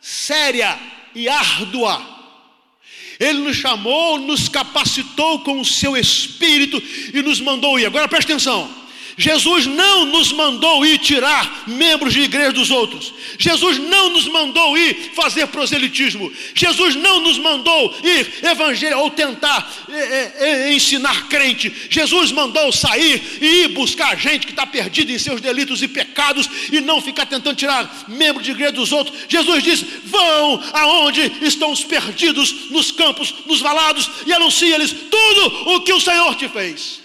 séria 0.00 0.78
e 1.14 1.28
árdua. 1.28 2.14
Ele 3.20 3.38
nos 3.38 3.56
chamou, 3.56 4.18
nos 4.18 4.48
capacitou 4.48 5.40
com 5.40 5.60
o 5.60 5.64
seu 5.64 5.96
espírito 5.96 6.82
e 7.12 7.22
nos 7.22 7.40
mandou 7.40 7.78
ir. 7.78 7.86
Agora 7.86 8.08
preste 8.08 8.32
atenção. 8.32 8.83
Jesus 9.16 9.66
não 9.66 10.06
nos 10.06 10.32
mandou 10.32 10.84
ir 10.84 10.98
tirar 10.98 11.64
membros 11.68 12.12
de 12.12 12.22
igreja 12.22 12.52
dos 12.52 12.70
outros. 12.70 13.12
Jesus 13.38 13.78
não 13.78 14.10
nos 14.10 14.26
mandou 14.26 14.76
ir 14.76 15.12
fazer 15.14 15.46
proselitismo. 15.46 16.32
Jesus 16.54 16.96
não 16.96 17.20
nos 17.20 17.38
mandou 17.38 17.94
ir 18.02 18.44
evangelho 18.44 18.98
ou 18.98 19.10
tentar 19.10 19.72
é, 19.88 19.94
é, 19.94 20.34
é, 20.38 20.72
ensinar 20.72 21.28
crente. 21.28 21.72
Jesus 21.88 22.32
mandou 22.32 22.72
sair 22.72 23.38
e 23.40 23.46
ir 23.62 23.68
buscar 23.68 24.18
gente 24.18 24.46
que 24.46 24.52
está 24.52 24.66
perdida 24.66 25.12
em 25.12 25.18
seus 25.18 25.40
delitos 25.40 25.82
e 25.82 25.88
pecados 25.88 26.48
e 26.72 26.80
não 26.80 27.00
ficar 27.00 27.26
tentando 27.26 27.56
tirar 27.56 28.06
membro 28.08 28.42
de 28.42 28.50
igreja 28.50 28.72
dos 28.72 28.90
outros. 28.90 29.16
Jesus 29.28 29.62
disse: 29.62 29.86
vão 30.04 30.62
aonde 30.72 31.30
estão 31.42 31.70
os 31.70 31.84
perdidos, 31.84 32.70
nos 32.70 32.90
campos, 32.90 33.32
nos 33.46 33.60
valados, 33.60 34.10
e 34.26 34.32
anuncie-lhes 34.32 34.92
tudo 34.92 35.74
o 35.74 35.80
que 35.82 35.92
o 35.92 36.00
Senhor 36.00 36.34
te 36.34 36.48
fez. 36.48 37.03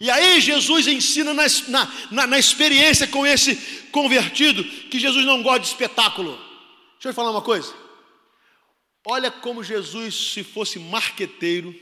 E 0.00 0.10
aí 0.10 0.40
Jesus 0.40 0.86
ensina 0.86 1.34
na, 1.34 1.44
na, 2.10 2.26
na, 2.26 2.38
experiência 2.38 3.06
com 3.06 3.26
esse 3.26 3.54
convertido 3.90 4.64
que 4.64 4.98
Jesus 4.98 5.26
não 5.26 5.42
gosta 5.42 5.60
de 5.60 5.66
espetáculo. 5.66 6.32
Deixa 6.94 7.10
eu 7.10 7.12
falar 7.12 7.30
uma 7.30 7.42
coisa. 7.42 7.74
Olha 9.06 9.30
como 9.30 9.62
Jesus, 9.62 10.32
se 10.32 10.42
fosse 10.42 10.78
marqueteiro, 10.78 11.74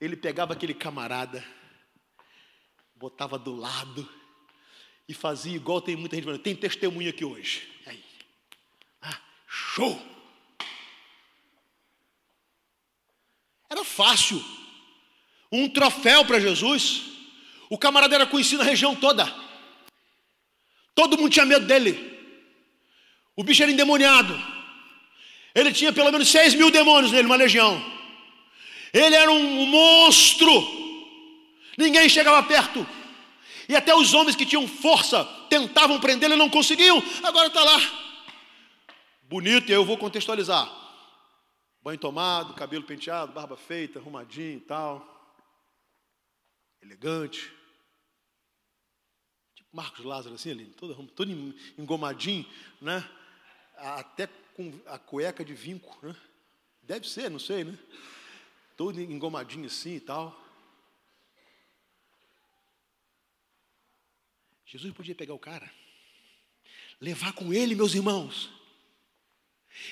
ele 0.00 0.16
pegava 0.16 0.52
aquele 0.52 0.74
camarada, 0.74 1.44
botava 2.96 3.38
do 3.38 3.54
lado 3.54 4.08
e 5.08 5.14
fazia 5.14 5.54
igual 5.54 5.80
tem 5.80 5.94
muita 5.94 6.16
gente 6.16 6.38
tem 6.38 6.56
testemunha 6.56 7.10
aqui 7.10 7.24
hoje. 7.24 7.68
Aí. 7.86 8.04
Ah, 9.00 9.20
show! 9.46 10.02
Era 13.70 13.84
fácil 13.84 14.63
um 15.54 15.68
troféu 15.68 16.24
para 16.24 16.40
Jesus. 16.40 17.02
O 17.70 17.78
camarada 17.78 18.14
era 18.14 18.26
conhecido 18.26 18.58
na 18.58 18.68
região 18.68 18.94
toda. 18.94 19.32
Todo 20.94 21.16
mundo 21.16 21.30
tinha 21.30 21.46
medo 21.46 21.66
dele. 21.66 22.12
O 23.36 23.42
bicho 23.42 23.62
era 23.62 23.70
endemoniado. 23.70 24.40
Ele 25.54 25.72
tinha 25.72 25.92
pelo 25.92 26.10
menos 26.10 26.28
seis 26.28 26.54
mil 26.54 26.70
demônios 26.70 27.12
nele, 27.12 27.26
uma 27.26 27.36
legião. 27.36 27.82
Ele 28.92 29.14
era 29.14 29.30
um 29.30 29.66
monstro. 29.66 30.50
Ninguém 31.78 32.08
chegava 32.08 32.42
perto. 32.42 32.86
E 33.68 33.74
até 33.74 33.94
os 33.94 34.12
homens 34.12 34.36
que 34.36 34.44
tinham 34.44 34.68
força 34.68 35.24
tentavam 35.48 36.00
prendê-lo 36.00 36.34
e 36.34 36.36
não 36.36 36.50
conseguiam. 36.50 37.02
Agora 37.22 37.46
está 37.46 37.62
lá. 37.62 37.80
Bonito, 39.22 39.70
e 39.70 39.72
eu 39.72 39.84
vou 39.84 39.96
contextualizar. 39.96 40.70
Banho 41.82 41.98
tomado, 41.98 42.54
cabelo 42.54 42.84
penteado, 42.84 43.32
barba 43.32 43.56
feita, 43.56 43.98
arrumadinho 43.98 44.58
e 44.58 44.60
tal 44.60 45.13
elegante. 46.84 47.50
Tipo 49.54 49.68
Marcos 49.72 50.04
Lázaro, 50.04 50.34
assim, 50.34 50.50
ali, 50.50 50.66
todo, 50.66 50.94
todo 51.08 51.30
engomadinho, 51.78 52.46
né? 52.80 53.08
Até 53.76 54.28
com 54.54 54.72
a 54.86 54.98
cueca 54.98 55.44
de 55.44 55.54
vinco, 55.54 55.98
né? 56.06 56.14
Deve 56.82 57.08
ser, 57.08 57.30
não 57.30 57.38
sei, 57.38 57.64
né? 57.64 57.78
Todo 58.76 59.00
engomadinho 59.00 59.66
assim 59.66 59.96
e 59.96 60.00
tal. 60.00 60.40
Jesus 64.66 64.92
podia 64.92 65.14
pegar 65.14 65.34
o 65.34 65.38
cara, 65.38 65.70
levar 67.00 67.32
com 67.32 67.52
ele, 67.52 67.76
meus 67.76 67.94
irmãos, 67.94 68.50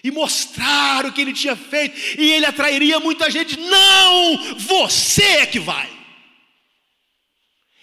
e 0.02 0.10
mostrar 0.10 1.06
o 1.06 1.12
que 1.12 1.20
ele 1.20 1.32
tinha 1.32 1.54
feito, 1.54 1.96
e 2.20 2.32
ele 2.32 2.46
atrairia 2.46 2.98
muita 2.98 3.30
gente. 3.30 3.56
Não, 3.56 4.56
você 4.58 5.22
é 5.22 5.46
que 5.46 5.60
vai. 5.60 6.01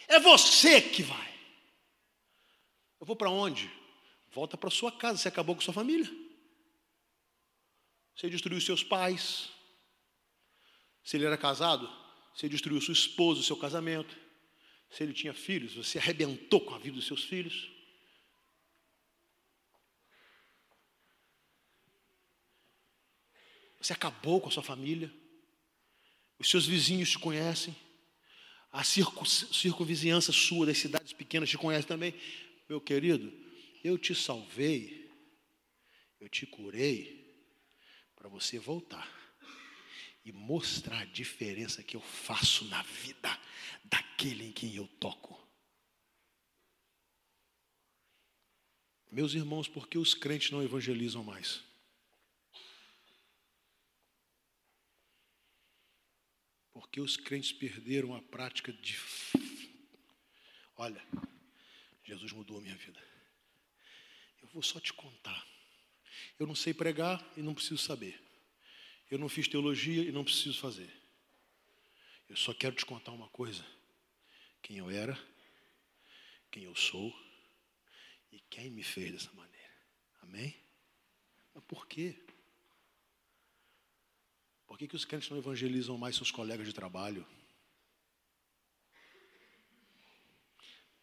É 0.10 0.20
você 0.20 0.82
que 0.82 1.04
vai. 1.04 1.30
Eu 3.00 3.06
vou 3.06 3.16
para 3.16 3.30
onde? 3.30 3.72
Volta 4.32 4.58
para 4.58 4.72
sua 4.72 4.92
casa. 4.92 5.20
Você 5.20 5.28
acabou 5.28 5.56
com 5.56 5.62
sua 5.62 5.74
família. 5.74 6.10
Você 8.16 8.28
destruiu 8.28 8.60
seus 8.60 8.84
pais. 8.84 9.50
Se 11.04 11.16
ele 11.16 11.26
era 11.26 11.38
casado, 11.38 11.88
você 12.34 12.50
destruiu 12.50 12.82
sua 12.82 12.94
esposa, 12.94 13.44
seu 13.44 13.56
casamento. 13.56 14.18
Se 14.90 15.04
ele 15.04 15.14
tinha 15.14 15.34
filhos, 15.34 15.76
você 15.76 16.00
arrebentou 16.00 16.60
com 16.60 16.74
a 16.74 16.80
vida 16.80 16.96
dos 16.96 17.06
seus 17.06 17.24
filhos. 17.24 17.70
Você 23.80 23.94
acabou 23.94 24.42
com 24.42 24.50
a 24.50 24.52
sua 24.52 24.64
família. 24.64 25.14
Os 26.40 26.50
seus 26.50 26.66
vizinhos 26.66 27.12
te 27.12 27.20
conhecem 27.20 27.76
a 28.72 28.84
circunvizinhança 28.84 30.32
sua 30.32 30.66
das 30.66 30.78
cidades 30.78 31.14
pequenas 31.14 31.50
te 31.50 31.58
conhece 31.58 31.88
também. 31.88 32.14
Meu 32.68 32.80
querido, 32.80 33.34
eu 33.84 33.98
te 33.98 34.14
salvei, 34.14 35.10
eu 36.20 36.30
te 36.30 36.46
curei 36.46 37.20
para 38.16 38.30
você 38.30 38.60
voltar 38.60 39.10
e 40.24 40.32
mostrar 40.32 41.00
a 41.00 41.06
diferença 41.06 41.82
que 41.82 41.96
eu 41.96 42.02
faço 42.02 42.66
na 42.66 42.84
vida 42.84 43.40
daquele 43.84 44.46
em 44.46 44.52
quem 44.52 44.76
eu 44.76 44.88
toco. 45.00 45.40
Meus 49.12 49.34
irmãos, 49.34 49.68
por 49.68 49.88
que 49.88 49.98
os 49.98 50.14
crentes 50.14 50.52
não 50.52 50.62
evangelizam 50.62 51.24
mais? 51.24 51.64
Porque 56.80 57.02
os 57.02 57.18
crentes 57.18 57.52
perderam 57.52 58.16
a 58.16 58.22
prática 58.22 58.72
de. 58.72 58.98
Olha, 60.78 61.06
Jesus 62.06 62.32
mudou 62.32 62.58
a 62.58 62.62
minha 62.62 62.76
vida. 62.78 63.04
Eu 64.42 64.48
vou 64.48 64.64
só 64.64 64.80
te 64.80 64.94
contar. 64.94 65.46
Eu 66.40 66.48
não 66.48 66.56
sei 66.56 66.74
pregar 66.74 67.22
e 67.36 67.42
não 67.42 67.54
preciso 67.54 67.80
saber. 67.80 68.18
Eu 69.12 69.20
não 69.20 69.28
fiz 69.28 69.46
teologia 69.46 70.04
e 70.04 70.12
não 70.12 70.24
preciso 70.24 70.58
fazer. 70.58 70.90
Eu 72.30 72.38
só 72.38 72.54
quero 72.54 72.78
te 72.78 72.86
contar 72.86 73.12
uma 73.12 73.28
coisa: 73.28 73.66
quem 74.62 74.78
eu 74.78 74.90
era, 74.90 75.20
quem 76.50 76.64
eu 76.64 76.76
sou 76.78 77.14
e 78.32 78.40
quem 78.50 78.70
me 78.70 78.84
fez 78.84 79.12
dessa 79.12 79.34
maneira. 79.34 79.76
Amém? 80.22 80.56
Mas 81.54 81.64
por 81.66 81.86
quê? 81.88 82.18
Que, 84.80 84.88
que 84.88 84.96
os 84.96 85.04
crentes 85.04 85.30
não 85.30 85.38
evangelizam 85.38 85.98
mais 85.98 86.16
seus 86.16 86.32
colegas 86.32 86.66
de 86.66 86.72
trabalho? 86.72 87.28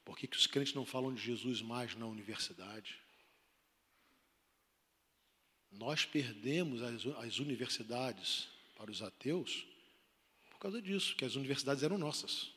Por 0.03 0.17
que, 0.17 0.27
que 0.27 0.35
os 0.35 0.47
crentes 0.47 0.73
não 0.73 0.87
falam 0.87 1.13
de 1.13 1.21
Jesus 1.21 1.61
mais 1.61 1.95
na 1.95 2.07
universidade? 2.07 2.99
Nós 5.71 6.07
perdemos 6.07 6.81
as, 6.81 7.07
as 7.19 7.39
universidades 7.39 8.49
para 8.79 8.91
os 8.91 9.03
ateus 9.03 9.67
por 10.49 10.59
causa 10.59 10.81
disso, 10.81 11.15
que 11.15 11.27
as 11.27 11.35
universidades 11.35 11.83
eram 11.83 11.99
nossas. 11.99 12.51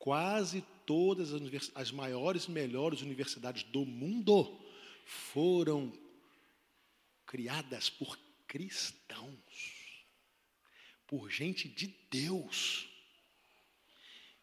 Quase 0.00 0.64
todas 0.84 1.32
as, 1.32 1.70
as 1.76 1.92
maiores 1.92 2.46
e 2.46 2.50
melhores 2.50 3.02
universidades 3.02 3.62
do 3.62 3.86
mundo 3.86 4.60
foram 5.06 5.96
criadas 7.24 7.88
por 7.88 8.18
cristãos, 8.50 10.04
por 11.06 11.30
gente 11.30 11.68
de 11.68 11.86
Deus. 12.10 12.88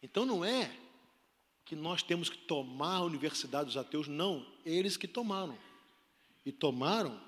Então 0.02 0.24
não 0.24 0.42
é 0.42 0.74
que 1.66 1.76
nós 1.76 2.02
temos 2.02 2.30
que 2.30 2.38
tomar 2.38 2.96
a 2.96 3.04
universidade 3.04 3.66
dos 3.66 3.76
ateus, 3.76 4.08
não, 4.08 4.50
eles 4.64 4.96
que 4.96 5.06
tomaram. 5.06 5.58
E 6.44 6.50
tomaram 6.50 7.22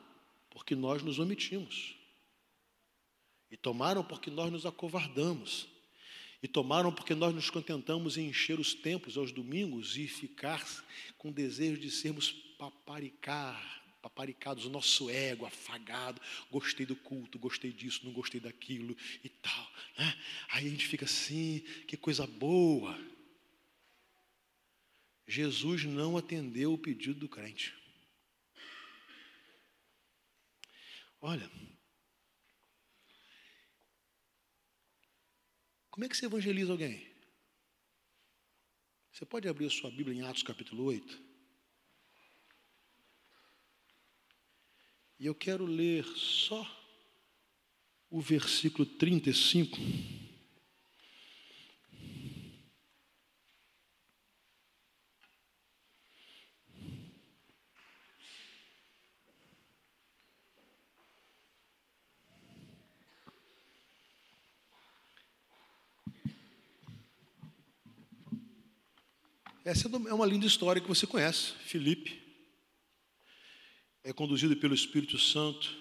porque 0.49 0.75
nós 0.75 1.03
nos 1.03 1.19
omitimos. 1.19 1.95
E 3.51 3.59
tomaram 3.59 4.03
porque 4.03 4.31
nós 4.31 4.51
nos 4.51 4.65
acovardamos. 4.65 5.69
E 6.43 6.49
tomaram 6.49 6.91
porque 6.91 7.15
nós 7.15 7.35
nos 7.35 7.51
contentamos 7.51 8.17
em 8.17 8.31
encher 8.31 8.59
os 8.59 8.73
templos 8.73 9.19
aos 9.19 9.31
domingos 9.31 9.99
e 9.99 10.09
ficar 10.09 10.67
com 11.19 11.31
desejo 11.31 11.79
de 11.79 11.91
sermos 11.91 12.33
paparicar, 12.57 13.80
paparicados, 14.01 14.65
o 14.65 14.71
nosso 14.71 15.11
ego 15.11 15.47
afagado, 15.47 16.21
gostei 16.51 16.87
do 16.87 16.97
culto, 16.97 17.39
gostei 17.39 17.73
disso, 17.73 18.01
não 18.05 18.13
gostei 18.13 18.41
daquilo 18.41 18.97
e 19.23 19.29
tal. 19.29 19.73
Né? 19.99 20.19
Aí 20.49 20.67
a 20.67 20.71
gente 20.71 20.87
fica 20.87 21.05
assim, 21.05 21.61
que 21.87 21.97
coisa 21.97 22.27
boa. 22.27 22.99
Jesus 25.27 25.85
não 25.85 26.17
atendeu 26.17 26.73
o 26.73 26.79
pedido 26.79 27.21
do 27.21 27.29
crente. 27.29 27.75
Olha, 31.21 31.51
como 35.91 36.05
é 36.05 36.09
que 36.09 36.17
você 36.17 36.25
evangeliza 36.25 36.73
alguém? 36.73 37.07
Você 39.13 39.27
pode 39.27 39.47
abrir 39.47 39.67
a 39.67 39.71
sua 39.71 39.91
Bíblia 39.91 40.17
em 40.17 40.23
Atos 40.23 40.43
capítulo 40.43 40.85
8? 40.85 41.30
E 45.21 45.27
eu 45.27 45.35
quero 45.35 45.67
ler 45.67 46.03
só 46.17 46.67
o 48.09 48.23
versículo 48.23 48.87
35. 48.87 49.77
Essa 69.63 69.87
é, 69.87 69.91
é 70.09 70.15
uma 70.15 70.25
linda 70.25 70.47
história 70.47 70.81
que 70.81 70.89
você 70.89 71.07
conhece, 71.07 71.53
Felipe, 71.67 72.30
é 74.11 74.13
conduzido 74.13 74.57
pelo 74.57 74.75
Espírito 74.75 75.17
Santo 75.21 75.79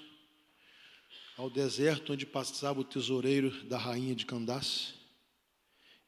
ao 1.35 1.49
deserto 1.49 2.13
onde 2.13 2.27
passava 2.27 2.79
o 2.79 2.83
tesoureiro 2.83 3.49
da 3.63 3.75
rainha 3.75 4.15
de 4.15 4.23
Candace. 4.23 4.93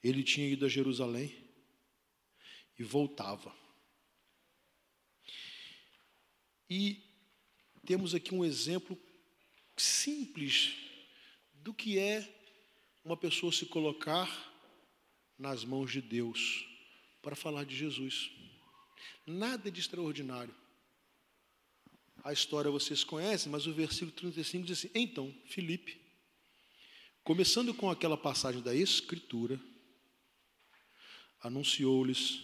Ele 0.03 0.21
tinha 0.21 0.47
ido 0.47 0.63
a 0.63 0.69
Jerusalém 0.69 1.35
e 2.77 2.83
voltava. 2.83 3.51
E 6.69 7.01
temos 7.87 8.13
aqui 8.13 8.35
um 8.35 8.45
exemplo 8.45 8.95
simples 9.75 10.75
do 11.55 11.73
que 11.73 11.97
é 11.97 12.31
uma 13.03 13.17
pessoa 13.17 13.51
se 13.51 13.65
colocar 13.65 14.29
nas 15.39 15.65
mãos 15.65 15.91
de 15.91 16.01
Deus 16.01 16.67
para 17.19 17.35
falar 17.35 17.63
de 17.63 17.75
Jesus. 17.75 18.29
Nada 19.25 19.71
de 19.71 19.79
extraordinário. 19.79 20.60
A 22.23 22.31
história 22.31 22.69
vocês 22.69 23.03
conhecem, 23.03 23.51
mas 23.51 23.65
o 23.65 23.73
versículo 23.73 24.11
35 24.11 24.65
diz 24.65 24.79
assim: 24.79 24.91
Então, 24.93 25.33
Filipe, 25.45 25.99
começando 27.23 27.73
com 27.73 27.89
aquela 27.89 28.15
passagem 28.15 28.61
da 28.61 28.75
Escritura, 28.75 29.59
anunciou-lhes 31.39 32.39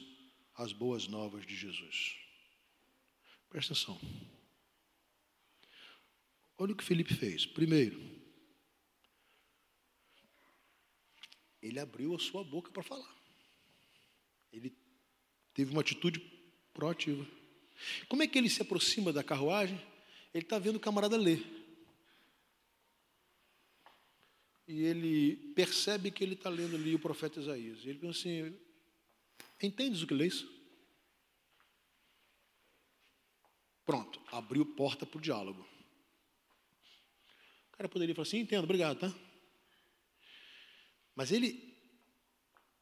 as 0.56 0.74
boas 0.74 1.08
novas 1.08 1.46
de 1.46 1.56
Jesus. 1.56 2.16
Presta 3.50 3.74
atenção. 3.74 4.00
Olha 6.58 6.74
o 6.74 6.76
que 6.76 6.84
Felipe 6.84 7.14
fez. 7.14 7.46
Primeiro, 7.46 8.02
ele 11.62 11.80
abriu 11.80 12.16
a 12.16 12.20
sua 12.20 12.44
boca 12.44 12.72
para 12.72 12.82
falar. 12.82 13.16
Ele 14.52 14.76
teve 15.54 15.72
uma 15.72 15.82
atitude 15.82 16.20
proativa. 16.74 17.37
Como 18.08 18.24
é 18.24 18.28
que 18.28 18.38
ele 18.38 18.50
se 18.50 18.62
aproxima 18.62 19.14
da 19.14 19.24
carruagem? 19.24 19.80
Ele 20.34 20.44
está 20.44 20.60
vendo 20.60 20.76
o 20.76 20.80
camarada 20.80 21.18
ler. 21.18 21.46
E 24.68 24.84
ele 24.84 25.38
percebe 25.56 26.12
que 26.12 26.24
ele 26.24 26.34
está 26.34 26.50
lendo 26.50 26.76
ali 26.76 26.94
o 26.94 27.00
profeta 27.00 27.40
Isaías. 27.40 27.86
Ele 27.86 28.00
pensa 28.00 28.20
assim: 28.20 28.58
Entendes 29.62 30.02
o 30.02 30.08
que 30.08 30.14
lês? 30.14 30.46
Pronto, 33.86 34.22
abriu 34.32 34.66
porta 34.66 35.06
para 35.06 35.18
o 35.18 35.22
diálogo. 35.22 35.66
O 37.72 37.78
cara 37.78 37.88
poderia 37.88 38.14
falar 38.14 38.28
assim, 38.28 38.40
entendo, 38.40 38.66
obrigado, 38.66 39.00
tá? 39.00 39.14
Mas 41.16 41.32
ele, 41.32 41.74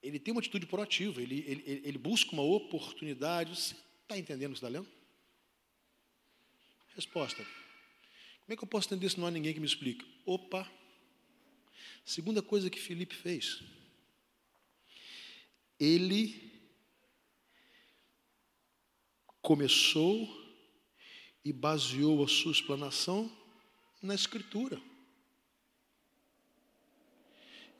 ele 0.01 0.19
tem 0.19 0.31
uma 0.31 0.39
atitude 0.39 0.65
proativa, 0.65 1.21
ele, 1.21 1.43
ele, 1.47 1.81
ele 1.85 1.97
busca 1.97 2.31
uma 2.31 2.41
oportunidade. 2.41 3.75
Está 4.05 4.19
entendendo 4.19 4.51
o 4.51 4.53
que 4.53 4.57
está 4.57 4.67
lendo? 4.67 4.87
Resposta. 6.93 7.43
Como 7.43 8.53
é 8.53 8.55
que 8.55 8.63
eu 8.63 8.67
posso 8.67 8.87
entender 8.87 9.09
se 9.09 9.19
não 9.19 9.25
há 9.25 9.31
ninguém 9.31 9.51
que 9.51 9.59
me 9.59 9.65
explique? 9.65 10.05
Opa! 10.27 10.71
Segunda 12.05 12.39
coisa 12.43 12.69
que 12.69 12.79
Felipe 12.79 13.15
fez. 13.15 13.63
Ele 15.79 16.53
começou 19.41 20.29
e 21.43 21.51
baseou 21.51 22.23
a 22.23 22.27
sua 22.27 22.51
explanação 22.51 23.35
na 24.03 24.13
Escritura. 24.13 24.79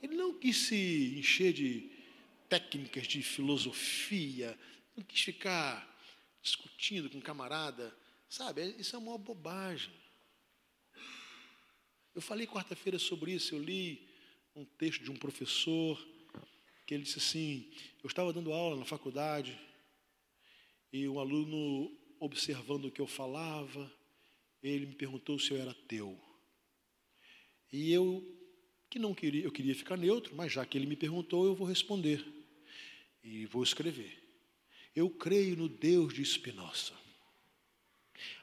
Ele 0.02 0.16
não 0.16 0.40
quis 0.40 0.58
se 0.58 1.20
encher 1.20 1.54
de 1.54 1.92
técnicas 2.50 3.06
de 3.06 3.22
filosofia, 3.22 4.58
não 4.98 5.04
quis 5.04 5.22
ficar 5.22 5.95
discutindo 6.46 7.10
com 7.10 7.18
um 7.18 7.22
camarada, 7.22 7.92
sabe? 8.30 8.76
Isso 8.78 8.96
é 8.96 9.00
uma 9.00 9.18
bobagem. 9.18 9.92
Eu 12.14 12.22
falei 12.22 12.46
quarta-feira 12.46 13.00
sobre 13.00 13.34
isso, 13.34 13.56
eu 13.56 13.60
li 13.60 14.08
um 14.56 14.64
texto 14.64 15.04
de 15.04 15.10
um 15.10 15.18
professor 15.18 16.00
que 16.86 16.94
ele 16.94 17.04
disse 17.04 17.18
assim: 17.18 17.74
eu 18.04 18.08
estava 18.08 18.32
dando 18.32 18.54
aula 18.54 18.78
na 18.78 18.86
faculdade 18.86 19.60
e 20.94 21.10
um 21.10 21.20
aluno, 21.20 21.92
observando 22.20 22.86
o 22.86 22.92
que 22.92 23.02
eu 23.02 23.08
falava, 23.08 23.92
ele 24.62 24.86
me 24.86 24.96
perguntou 24.96 25.40
se 25.40 25.52
eu 25.52 25.58
era 25.58 25.74
teu. 25.74 26.18
E 27.74 27.92
eu, 27.92 28.24
que 28.88 29.00
não 29.00 29.16
queria, 29.16 29.44
eu 29.44 29.52
queria 29.52 29.76
ficar 29.76 29.98
neutro, 29.98 30.36
mas 30.36 30.54
já 30.54 30.64
que 30.64 30.78
ele 30.78 30.86
me 30.86 30.96
perguntou, 30.96 31.44
eu 31.44 31.56
vou 31.56 31.68
responder. 31.68 32.24
E 33.24 33.48
vou 33.48 33.64
escrever. 33.64 34.25
Eu 34.96 35.10
creio 35.10 35.58
no 35.58 35.68
Deus 35.68 36.14
de 36.14 36.24
Spinoza. 36.24 36.94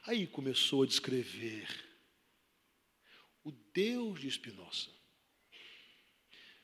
Aí 0.05 0.27
começou 0.27 0.83
a 0.83 0.85
descrever 0.85 1.67
o 3.43 3.51
Deus 3.73 4.21
de 4.21 4.29
Spinoza. 4.29 4.89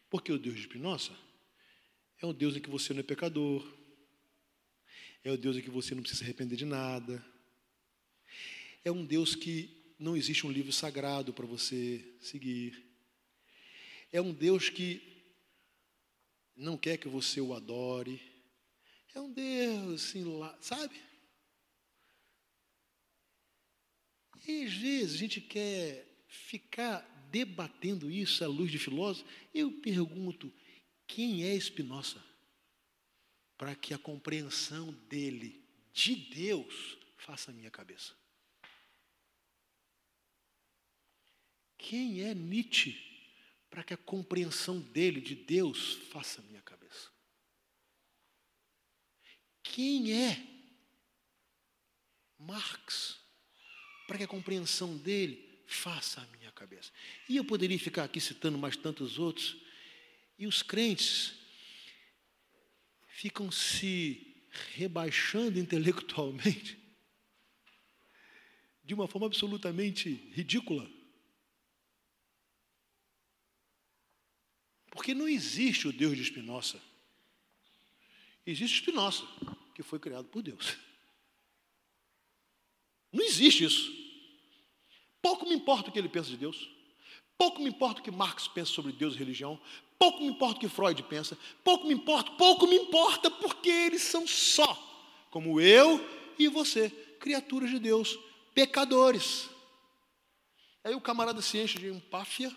Porque 0.09 0.31
o 0.31 0.37
Deus 0.37 0.55
de 0.55 0.63
Spinoza 0.63 1.17
é 2.21 2.25
um 2.25 2.33
Deus 2.33 2.55
em 2.55 2.61
que 2.61 2.69
você 2.69 2.93
não 2.93 2.99
é 2.99 3.03
pecador, 3.03 3.65
é 5.23 5.31
o 5.31 5.37
Deus 5.37 5.57
em 5.57 5.61
que 5.61 5.69
você 5.69 5.93
não 5.93 6.01
precisa 6.01 6.19
se 6.19 6.25
arrepender 6.25 6.55
de 6.55 6.65
nada. 6.65 7.23
É 8.83 8.91
um 8.91 9.05
Deus 9.05 9.35
que 9.35 9.93
não 9.97 10.15
existe 10.15 10.45
um 10.47 10.51
livro 10.51 10.71
sagrado 10.71 11.33
para 11.33 11.45
você 11.45 12.15
seguir. 12.21 12.85
É 14.11 14.21
um 14.21 14.33
Deus 14.33 14.69
que 14.69 15.01
não 16.55 16.77
quer 16.77 16.97
que 16.97 17.07
você 17.07 17.41
o 17.41 17.53
adore. 17.53 18.21
É 19.19 19.21
um 19.21 19.31
Deus 19.33 20.05
assim 20.05 20.23
lá, 20.23 20.57
sabe? 20.61 20.95
E 24.47 24.63
às 24.63 24.73
vezes 24.73 25.15
a 25.15 25.17
gente 25.17 25.41
quer 25.41 26.07
ficar 26.27 27.01
debatendo 27.29 28.09
isso 28.09 28.43
à 28.43 28.47
luz 28.47 28.71
de 28.71 28.79
filósofos. 28.79 29.29
Eu 29.53 29.71
pergunto, 29.81 30.51
quem 31.05 31.43
é 31.43 31.59
Spinoza? 31.59 32.23
para 33.59 33.75
que 33.75 33.93
a 33.93 33.97
compreensão 33.97 34.93
dele, 35.09 35.61
de 35.91 36.15
Deus, 36.15 36.97
faça 37.17 37.51
a 37.51 37.53
minha 37.53 37.69
cabeça. 37.69 38.15
Quem 41.77 42.21
é 42.21 42.33
Nietzsche 42.33 42.97
para 43.69 43.83
que 43.83 43.93
a 43.93 43.97
compreensão 43.97 44.79
dele, 44.79 45.19
de 45.19 45.35
Deus, 45.35 45.95
faça 46.09 46.39
a 46.39 46.43
minha 46.45 46.61
cabeça? 46.61 46.78
Quem 49.73 50.11
é 50.13 50.43
Marx 52.37 53.19
para 54.07 54.17
que 54.17 54.23
a 54.23 54.27
compreensão 54.27 54.97
dele 54.97 55.63
faça 55.67 56.21
a 56.21 56.27
minha 56.37 56.51
cabeça? 56.51 56.91
E 57.27 57.37
eu 57.37 57.45
poderia 57.45 57.77
ficar 57.77 58.03
aqui 58.03 58.19
citando 58.19 58.57
mais 58.57 58.75
tantos 58.75 59.19
outros, 59.19 59.57
e 60.37 60.47
os 60.47 60.63
crentes 60.63 61.35
ficam 63.07 63.51
se 63.51 64.43
rebaixando 64.73 65.59
intelectualmente 65.59 66.79
de 68.83 68.93
uma 68.95 69.07
forma 69.07 69.27
absolutamente 69.27 70.09
ridícula. 70.33 70.89
Porque 74.89 75.13
não 75.13 75.27
existe 75.27 75.87
o 75.87 75.93
Deus 75.93 76.17
de 76.17 76.25
Spinoza. 76.25 76.88
Existe 78.45 78.77
Spinoza, 78.77 79.23
que 79.75 79.83
foi 79.83 79.99
criado 79.99 80.27
por 80.27 80.41
Deus. 80.41 80.77
Não 83.11 83.23
existe 83.23 83.63
isso. 83.63 83.91
Pouco 85.21 85.47
me 85.47 85.55
importa 85.55 85.89
o 85.89 85.93
que 85.93 85.99
ele 85.99 86.09
pensa 86.09 86.29
de 86.29 86.37
Deus. 86.37 86.69
Pouco 87.37 87.61
me 87.61 87.69
importa 87.69 88.01
o 88.01 88.03
que 88.03 88.11
Marx 88.11 88.47
pensa 88.47 88.71
sobre 88.71 88.91
Deus 88.91 89.15
e 89.15 89.17
religião. 89.17 89.59
Pouco 89.99 90.21
me 90.21 90.27
importa 90.27 90.55
o 90.55 90.59
que 90.61 90.69
Freud 90.69 91.03
pensa, 91.03 91.37
pouco 91.61 91.85
me 91.85 91.93
importa, 91.93 92.31
pouco 92.31 92.65
me 92.65 92.77
importa, 92.77 93.29
porque 93.29 93.69
eles 93.69 94.01
são 94.01 94.25
só, 94.25 94.73
como 95.29 95.59
eu 95.59 95.99
e 96.39 96.47
você, 96.47 96.89
criaturas 97.19 97.69
de 97.69 97.79
Deus, 97.79 98.17
pecadores. 98.55 99.49
Aí 100.85 100.95
o 100.95 101.01
camarada 101.01 101.41
se 101.41 101.57
enche 101.57 101.77
de 101.77 101.87
empáfia, 101.87 102.55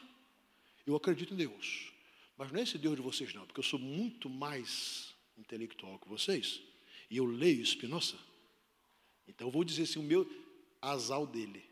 eu 0.86 0.94
acredito 0.94 1.34
em 1.34 1.36
Deus, 1.36 1.92
mas 2.38 2.52
não 2.52 2.60
é 2.60 2.62
esse 2.62 2.78
Deus 2.78 2.94
de 2.94 3.02
vocês, 3.02 3.34
não, 3.34 3.44
porque 3.44 3.58
eu 3.58 3.64
sou 3.64 3.78
muito 3.78 4.30
mais 4.30 5.11
intelectual 5.42 5.98
que 5.98 6.08
vocês, 6.08 6.60
e 7.10 7.16
eu 7.18 7.26
leio 7.26 7.64
Spinoza. 7.66 8.16
Então 9.28 9.48
eu 9.48 9.52
vou 9.52 9.64
dizer 9.64 9.82
assim: 9.82 9.98
o 9.98 10.02
meu 10.02 10.28
asal 10.80 11.26
dele, 11.26 11.62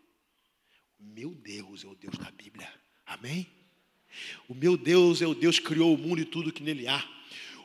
o 0.98 1.04
meu 1.04 1.34
Deus 1.34 1.84
é 1.84 1.86
o 1.86 1.94
Deus 1.94 2.18
da 2.18 2.30
Bíblia, 2.30 2.72
amém? 3.06 3.46
O 4.48 4.54
meu 4.54 4.76
Deus 4.76 5.22
é 5.22 5.26
o 5.26 5.34
Deus 5.34 5.58
que 5.58 5.66
criou 5.66 5.94
o 5.94 5.98
mundo 5.98 6.20
e 6.20 6.24
tudo 6.24 6.52
que 6.52 6.62
nele 6.62 6.88
há. 6.88 7.00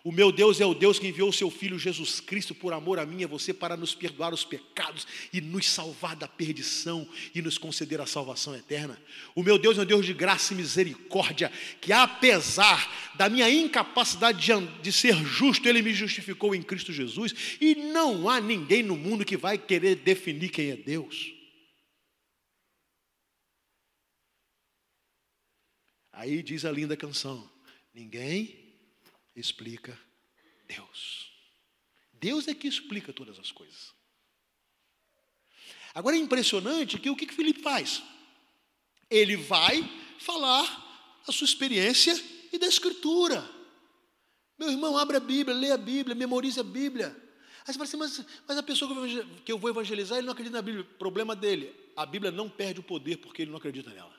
O 0.05 0.11
meu 0.11 0.31
Deus 0.31 0.61
é 0.61 0.65
o 0.67 0.75
Deus 0.75 0.99
que 0.99 1.07
enviou 1.07 1.29
o 1.29 1.33
seu 1.33 1.49
Filho 1.49 1.79
Jesus 1.79 2.19
Cristo 2.19 2.53
por 2.53 2.73
amor 2.73 2.99
a 2.99 3.07
mim 3.07 3.21
e 3.21 3.23
a 3.23 3.27
você 3.27 3.51
para 3.51 3.75
nos 3.75 3.95
perdoar 3.95 4.35
os 4.35 4.45
pecados 4.45 5.07
e 5.33 5.41
nos 5.41 5.67
salvar 5.67 6.15
da 6.15 6.27
perdição 6.27 7.09
e 7.33 7.41
nos 7.41 7.57
conceder 7.57 7.99
a 7.99 8.05
salvação 8.05 8.55
eterna. 8.55 9.01
O 9.33 9.41
meu 9.41 9.57
Deus 9.57 9.79
é 9.79 9.81
um 9.81 9.85
Deus 9.85 10.05
de 10.05 10.13
graça 10.13 10.53
e 10.53 10.57
misericórdia, 10.57 11.51
que 11.81 11.91
apesar 11.91 12.87
da 13.15 13.27
minha 13.27 13.49
incapacidade 13.49 14.45
de, 14.45 14.81
de 14.83 14.91
ser 14.91 15.15
justo, 15.25 15.67
Ele 15.67 15.81
me 15.81 15.91
justificou 15.91 16.53
em 16.53 16.61
Cristo 16.61 16.93
Jesus 16.93 17.57
e 17.59 17.73
não 17.73 18.29
há 18.29 18.39
ninguém 18.39 18.83
no 18.83 18.95
mundo 18.95 19.25
que 19.25 19.35
vai 19.35 19.57
querer 19.57 19.95
definir 19.95 20.49
quem 20.49 20.69
é 20.69 20.75
Deus. 20.75 21.33
Aí 26.13 26.43
diz 26.43 26.63
a 26.63 26.71
linda 26.71 26.95
canção: 26.95 27.49
ninguém 27.91 28.64
explica 29.35 29.99
Deus. 30.67 31.31
Deus 32.13 32.47
é 32.47 32.53
que 32.53 32.67
explica 32.67 33.11
todas 33.11 33.37
as 33.39 33.51
coisas. 33.51 33.93
Agora 35.93 36.15
é 36.15 36.19
impressionante 36.19 36.97
que 36.97 37.09
o 37.09 37.15
que, 37.15 37.25
que 37.25 37.33
Felipe 37.33 37.61
faz? 37.61 38.03
Ele 39.09 39.35
vai 39.35 39.83
falar 40.19 41.21
a 41.27 41.31
sua 41.31 41.45
experiência 41.45 42.13
e 42.51 42.57
da 42.57 42.67
Escritura. 42.67 43.47
Meu 44.57 44.69
irmão, 44.69 44.97
abre 44.97 45.17
a 45.17 45.19
Bíblia, 45.19 45.55
lê 45.55 45.71
a 45.71 45.77
Bíblia, 45.77 46.15
memorize 46.15 46.59
a 46.59 46.63
Bíblia. 46.63 47.15
Aí 47.67 47.73
você 47.73 47.73
fala 47.73 47.83
assim, 47.85 47.97
mas, 47.97 48.25
mas 48.47 48.57
a 48.57 48.63
pessoa 48.63 48.91
que 49.43 49.51
eu 49.51 49.57
vou 49.57 49.69
evangelizar, 49.69 50.17
ele 50.17 50.25
não 50.25 50.33
acredita 50.33 50.55
na 50.55 50.61
Bíblia. 50.61 50.83
Problema 50.97 51.35
dele, 51.35 51.73
a 51.95 52.05
Bíblia 52.05 52.31
não 52.31 52.49
perde 52.49 52.79
o 52.79 52.83
poder 52.83 53.17
porque 53.17 53.41
ele 53.41 53.51
não 53.51 53.57
acredita 53.57 53.91
nela. 53.91 54.14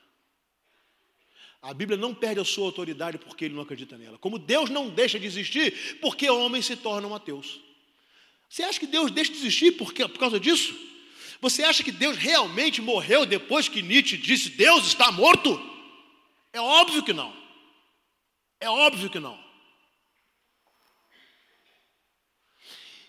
A 1.61 1.73
Bíblia 1.73 1.97
não 1.97 2.13
perde 2.13 2.39
a 2.39 2.45
sua 2.45 2.65
autoridade 2.65 3.17
porque 3.17 3.45
ele 3.45 3.55
não 3.55 3.63
acredita 3.63 3.97
nela. 3.97 4.17
Como 4.17 4.37
Deus 4.37 4.69
não 4.69 4.89
deixa 4.89 5.19
de 5.19 5.25
existir 5.25 5.99
porque 5.99 6.29
homens 6.29 6.65
se 6.65 6.75
tornam 6.75 7.15
ateus. 7.15 7.59
Você 8.49 8.63
acha 8.63 8.79
que 8.79 8.87
Deus 8.87 9.11
deixa 9.11 9.31
de 9.31 9.39
existir 9.39 9.71
por, 9.71 9.91
por 9.91 10.19
causa 10.19 10.39
disso? 10.39 10.75
Você 11.41 11.63
acha 11.63 11.83
que 11.83 11.91
Deus 11.91 12.17
realmente 12.17 12.81
morreu 12.81 13.25
depois 13.25 13.67
que 13.67 13.81
Nietzsche 13.81 14.17
disse 14.17 14.51
Deus 14.51 14.87
está 14.87 15.11
morto? 15.11 15.59
É 16.53 16.61
óbvio 16.61 17.03
que 17.03 17.13
não. 17.13 17.35
É 18.59 18.69
óbvio 18.69 19.09
que 19.09 19.19
não. 19.19 19.37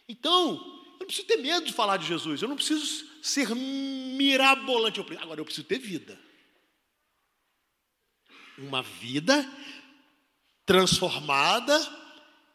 Então, 0.08 0.52
eu 0.94 0.98
não 1.00 1.06
preciso 1.06 1.26
ter 1.26 1.37
medo 1.37 1.66
de 1.66 1.72
falar 1.72 1.98
de 1.98 2.06
Jesus. 2.06 2.40
Eu 2.40 2.48
não 2.48 2.56
preciso 2.56 3.06
ser 3.22 3.54
mirabolante. 3.54 5.00
Agora, 5.20 5.40
eu 5.40 5.44
preciso 5.44 5.66
ter 5.66 5.78
vida 5.78 6.28
uma 8.59 8.83
vida 8.83 9.47
transformada, 10.66 11.79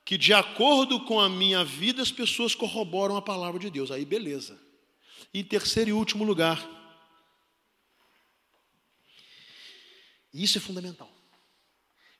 que 0.05 0.17
de 0.17 0.33
acordo 0.33 0.99
com 1.05 1.19
a 1.19 1.29
minha 1.29 1.63
vida 1.63 2.01
as 2.01 2.11
pessoas 2.11 2.53
corroboram 2.53 3.15
a 3.15 3.21
palavra 3.21 3.59
de 3.59 3.69
Deus. 3.69 3.89
Aí 3.89 4.05
beleza. 4.05 4.61
E 5.33 5.43
terceiro 5.43 5.89
e 5.89 5.93
último 5.93 6.23
lugar, 6.23 6.63
isso 10.33 10.57
é 10.57 10.61
fundamental. 10.61 11.11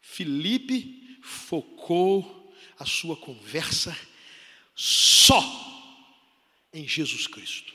Felipe 0.01 1.19
focou 1.21 2.53
a 2.77 2.85
sua 2.85 3.15
conversa 3.15 3.95
só 4.75 5.41
em 6.73 6.87
Jesus 6.87 7.27
Cristo. 7.27 7.73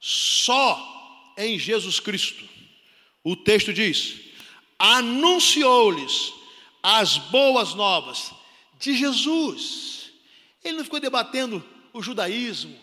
Só 0.00 1.34
em 1.36 1.58
Jesus 1.58 2.00
Cristo. 2.00 2.51
O 3.24 3.36
texto 3.36 3.72
diz: 3.72 4.20
anunciou-lhes 4.78 6.32
as 6.82 7.18
boas 7.18 7.74
novas 7.74 8.32
de 8.78 8.96
Jesus. 8.96 10.10
Ele 10.64 10.78
não 10.78 10.84
ficou 10.84 11.00
debatendo 11.00 11.64
o 11.92 12.02
judaísmo, 12.02 12.76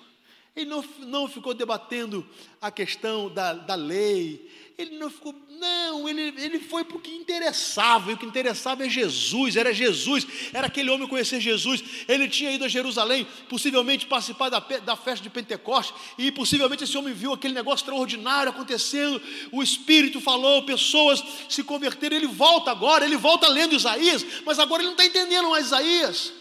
ele 0.62 0.70
não, 0.70 0.84
não 1.00 1.28
ficou 1.28 1.54
debatendo 1.54 2.26
a 2.62 2.70
questão 2.70 3.30
da, 3.30 3.54
da 3.54 3.76
lei, 3.76 4.50
ele 4.78 4.98
não 4.98 5.10
ficou, 5.10 5.36
não, 5.50 6.08
ele, 6.08 6.34
ele 6.38 6.58
foi 6.58 6.86
para 6.86 6.96
o 6.96 7.02
que 7.02 7.12
interessava, 7.12 8.10
e 8.10 8.14
o 8.14 8.18
que 8.18 8.26
interessava 8.26 8.86
é 8.86 8.90
Jesus, 8.90 9.58
era 9.58 9.74
Jesus, 9.74 10.26
era 10.54 10.68
aquele 10.68 10.90
homem 10.90 11.06
conhecer 11.06 11.42
Jesus. 11.42 11.84
Ele 12.08 12.30
tinha 12.30 12.50
ido 12.50 12.64
a 12.64 12.68
Jerusalém, 12.70 13.28
possivelmente 13.50 14.06
participar 14.06 14.48
da, 14.48 14.60
da 14.60 14.96
festa 14.96 15.22
de 15.22 15.30
Pentecostes, 15.30 15.94
e 16.18 16.32
possivelmente 16.32 16.86
esse 16.86 16.98
homem 16.98 17.14
viu 17.14 17.34
aquele 17.34 17.54
negócio 17.54 17.84
extraordinário 17.84 18.52
acontecendo. 18.52 19.22
O 19.52 19.62
Espírito 19.62 20.22
falou, 20.22 20.64
pessoas 20.64 21.22
se 21.50 21.62
converteram. 21.62 22.16
Ele 22.16 22.28
volta 22.28 22.72
agora, 22.72 23.04
ele 23.04 23.18
volta 23.18 23.50
lendo 23.50 23.76
Isaías, 23.76 24.26
mas 24.46 24.60
agora 24.60 24.82
ele 24.82 24.94
não 24.94 24.98
está 24.98 25.06
entendendo 25.06 25.50
mais 25.50 25.66
Isaías. 25.66 26.39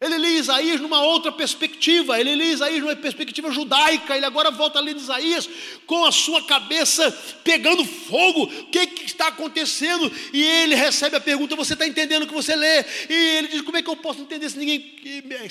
Ele 0.00 0.16
lê 0.16 0.28
Isaías 0.34 0.80
numa 0.80 1.02
outra 1.02 1.32
perspectiva, 1.32 2.20
ele 2.20 2.36
lê 2.36 2.52
Isaías 2.52 2.80
numa 2.80 2.94
perspectiva 2.94 3.50
judaica, 3.50 4.16
ele 4.16 4.24
agora 4.24 4.48
volta 4.48 4.78
a 4.78 4.82
ler 4.82 4.94
Isaías 4.94 5.50
com 5.86 6.04
a 6.04 6.12
sua 6.12 6.40
cabeça 6.44 7.10
pegando 7.42 7.84
fogo, 7.84 8.44
o 8.44 8.66
que, 8.66 8.86
que 8.86 9.06
está 9.06 9.26
acontecendo? 9.26 10.08
E 10.32 10.40
ele 10.40 10.76
recebe 10.76 11.16
a 11.16 11.20
pergunta: 11.20 11.56
Você 11.56 11.72
está 11.72 11.84
entendendo 11.84 12.22
o 12.22 12.26
que 12.28 12.32
você 12.34 12.54
lê? 12.54 12.84
E 13.10 13.38
ele 13.38 13.48
diz: 13.48 13.62
Como 13.62 13.76
é 13.76 13.82
que 13.82 13.90
eu 13.90 13.96
posso 13.96 14.20
entender 14.20 14.48
se 14.48 14.56
ninguém, 14.56 14.94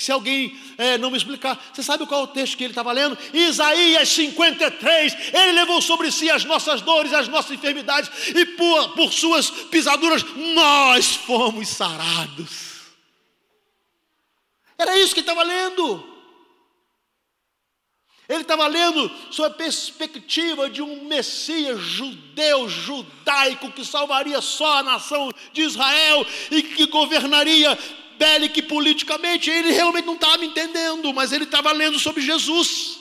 se 0.00 0.10
alguém 0.10 0.58
é, 0.78 0.96
não 0.96 1.10
me 1.10 1.18
explicar? 1.18 1.70
Você 1.70 1.82
sabe 1.82 2.06
qual 2.06 2.22
é 2.22 2.24
o 2.24 2.28
texto 2.28 2.56
que 2.56 2.64
ele 2.64 2.70
estava 2.70 2.90
lendo? 2.90 3.18
Isaías 3.34 4.08
53, 4.08 5.14
ele 5.34 5.52
levou 5.52 5.82
sobre 5.82 6.10
si 6.10 6.30
as 6.30 6.46
nossas 6.46 6.80
dores, 6.80 7.12
as 7.12 7.28
nossas 7.28 7.50
enfermidades, 7.50 8.10
e 8.34 8.46
por, 8.46 8.94
por 8.94 9.12
suas 9.12 9.50
pisaduras 9.50 10.24
nós 10.54 11.16
fomos 11.16 11.68
sarados. 11.68 12.67
Era 14.78 14.96
isso 14.98 15.12
que 15.12 15.20
ele 15.20 15.28
estava 15.28 15.42
lendo. 15.42 16.18
Ele 18.28 18.42
estava 18.42 18.66
lendo 18.66 19.10
sob 19.30 19.48
a 19.48 19.56
perspectiva 19.56 20.68
de 20.68 20.82
um 20.82 21.04
Messias 21.06 21.80
judeu, 21.80 22.68
judaico, 22.68 23.72
que 23.72 23.84
salvaria 23.84 24.40
só 24.42 24.78
a 24.78 24.82
nação 24.82 25.32
de 25.52 25.62
Israel 25.62 26.26
e 26.50 26.62
que 26.62 26.86
governaria 26.86 27.76
bélica 28.18 28.58
e 28.58 28.62
politicamente. 28.62 29.50
Ele 29.50 29.72
realmente 29.72 30.04
não 30.04 30.14
estava 30.14 30.44
entendendo, 30.44 31.12
mas 31.14 31.32
ele 31.32 31.44
estava 31.44 31.72
lendo 31.72 31.98
sobre 31.98 32.20
Jesus. 32.20 32.98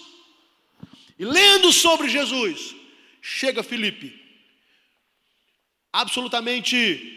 E 1.20 1.26
lendo 1.26 1.74
sobre 1.74 2.08
Jesus, 2.08 2.74
chega 3.22 3.62
Felipe, 3.62 4.18
absolutamente 5.92 7.16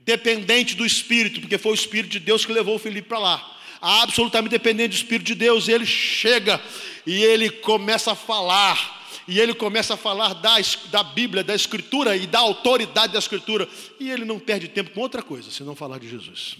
dependente 0.00 0.74
do 0.74 0.84
Espírito, 0.84 1.40
porque 1.40 1.56
foi 1.56 1.72
o 1.72 1.74
Espírito 1.74 2.12
de 2.12 2.20
Deus 2.20 2.44
que 2.44 2.52
levou 2.52 2.78
Felipe 2.78 3.08
para 3.08 3.18
lá 3.18 3.53
absolutamente 3.84 4.50
dependente 4.50 4.90
do 4.90 4.96
Espírito 4.96 5.26
de 5.26 5.34
Deus, 5.34 5.68
e 5.68 5.72
ele 5.72 5.84
chega 5.84 6.60
e 7.06 7.22
ele 7.22 7.50
começa 7.50 8.12
a 8.12 8.14
falar. 8.14 9.02
E 9.28 9.38
ele 9.40 9.54
começa 9.54 9.94
a 9.94 9.96
falar 9.96 10.34
da, 10.34 10.56
da 10.90 11.02
Bíblia, 11.02 11.44
da 11.44 11.54
Escritura 11.54 12.16
e 12.16 12.26
da 12.26 12.40
autoridade 12.40 13.12
da 13.12 13.18
Escritura. 13.18 13.68
E 13.98 14.10
ele 14.10 14.24
não 14.24 14.38
perde 14.38 14.68
tempo 14.68 14.90
com 14.90 15.00
outra 15.00 15.22
coisa, 15.22 15.50
senão 15.50 15.74
falar 15.74 15.98
de 15.98 16.08
Jesus. 16.08 16.56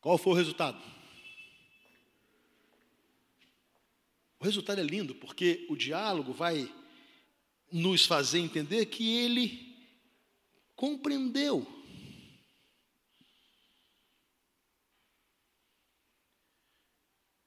Qual 0.00 0.18
foi 0.18 0.32
o 0.32 0.36
resultado? 0.36 0.78
O 4.38 4.44
resultado 4.44 4.80
é 4.80 4.84
lindo, 4.84 5.14
porque 5.14 5.66
o 5.68 5.76
diálogo 5.76 6.32
vai 6.32 6.68
nos 7.72 8.06
fazer 8.06 8.38
entender 8.38 8.86
que 8.86 9.16
ele 9.16 9.76
compreendeu 10.76 11.75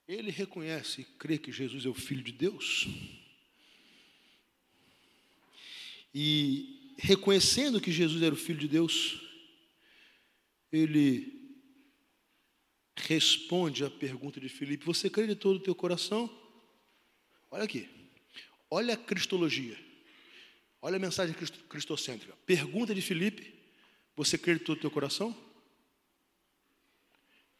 ele 0.09 0.31
reconhece 0.31 1.01
e 1.01 1.03
crê 1.03 1.37
que 1.37 1.51
Jesus 1.51 1.85
é 1.85 1.89
o 1.89 1.93
Filho 1.93 2.23
de 2.23 2.31
Deus. 2.31 2.87
E 6.11 6.95
reconhecendo 6.97 7.79
que 7.79 7.91
Jesus 7.91 8.23
era 8.23 8.33
o 8.33 8.37
Filho 8.37 8.57
de 8.57 8.67
Deus, 8.67 9.21
ele 10.71 11.61
responde 12.95 13.85
à 13.85 13.89
pergunta 13.91 14.39
de 14.39 14.49
Filipe: 14.49 14.83
Você 14.83 15.11
crê 15.11 15.27
de 15.27 15.35
todo 15.35 15.57
o 15.57 15.63
teu 15.63 15.75
coração? 15.75 16.27
Olha 17.51 17.63
aqui, 17.63 17.87
olha 18.67 18.95
a 18.95 18.97
cristologia, 18.97 19.77
olha 20.81 20.95
a 20.95 20.99
mensagem 20.99 21.35
cristocêntrica. 21.69 22.35
Pergunta 22.47 22.95
de 22.95 23.01
Filipe: 23.03 23.53
Você 24.15 24.39
crê 24.39 24.55
de 24.55 24.61
todo 24.61 24.79
o 24.79 24.81
teu 24.81 24.89
coração? 24.89 25.37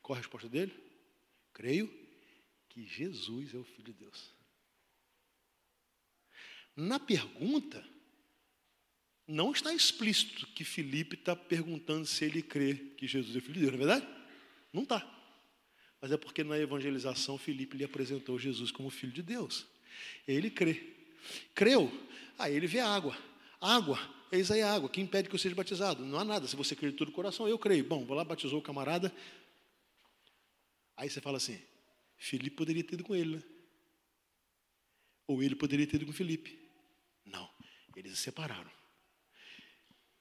Qual 0.02 0.16
a 0.16 0.20
resposta 0.20 0.50
dele? 0.50 0.74
Creio 1.54 1.99
que 2.80 2.86
Jesus 2.86 3.54
é 3.54 3.58
o 3.58 3.64
Filho 3.64 3.84
de 3.84 3.94
Deus. 3.94 4.34
Na 6.76 6.98
pergunta, 6.98 7.84
não 9.28 9.52
está 9.52 9.74
explícito 9.74 10.48
que 10.48 10.64
Felipe 10.64 11.16
está 11.16 11.36
perguntando 11.36 12.06
se 12.06 12.24
ele 12.24 12.42
crê 12.42 12.76
que 12.98 13.06
Jesus 13.06 13.36
é 13.36 13.40
o 13.40 13.42
Filho 13.42 13.56
de 13.56 13.60
Deus, 13.60 13.74
não 13.74 13.84
é 13.84 13.86
verdade? 13.86 14.08
Não 14.72 14.84
está. 14.84 15.16
Mas 16.02 16.14
é 16.14 16.18
porque 16.18 16.42
na 16.44 16.58
evangelização 16.58 17.38
Felipe 17.38 17.76
lhe 17.76 17.84
apresentou 17.84 18.40
Jesus 18.40 18.72
como 18.72 18.90
Filho 18.90 19.12
de 19.12 19.22
Deus. 19.22 19.68
Ele 20.26 20.50
crê. 20.50 20.96
Creu, 21.54 21.92
aí 22.38 22.56
ele 22.56 22.68
vê 22.68 22.80
água. 22.80 23.18
Água 23.60 24.00
eis 24.32 24.52
aí 24.52 24.62
a 24.62 24.74
água, 24.74 24.88
que 24.88 25.02
impede 25.02 25.28
que 25.28 25.36
eu 25.36 25.40
seja 25.40 25.56
batizado? 25.56 26.06
Não 26.06 26.20
há 26.20 26.24
nada, 26.24 26.48
se 26.48 26.56
você 26.56 26.76
crê 26.76 26.92
de 26.92 26.96
todo 26.96 27.10
o 27.10 27.12
coração, 27.12 27.48
eu 27.50 27.58
creio. 27.60 27.84
Bom, 27.84 28.06
vou 28.06 28.16
lá, 28.16 28.24
batizou 28.24 28.60
o 28.60 28.62
camarada. 28.62 29.12
Aí 30.96 31.10
você 31.10 31.20
fala 31.20 31.38
assim, 31.38 31.60
Felipe 32.20 32.58
poderia 32.58 32.84
ter 32.84 32.96
ido 32.96 33.04
com 33.06 33.16
ele, 33.16 33.38
né? 33.38 33.44
Ou 35.26 35.42
ele 35.42 35.56
poderia 35.56 35.88
ter 35.88 35.96
ido 35.96 36.06
com 36.06 36.12
Felipe. 36.12 36.60
Não, 37.26 37.50
eles 37.96 38.18
se 38.18 38.24
separaram. 38.24 38.72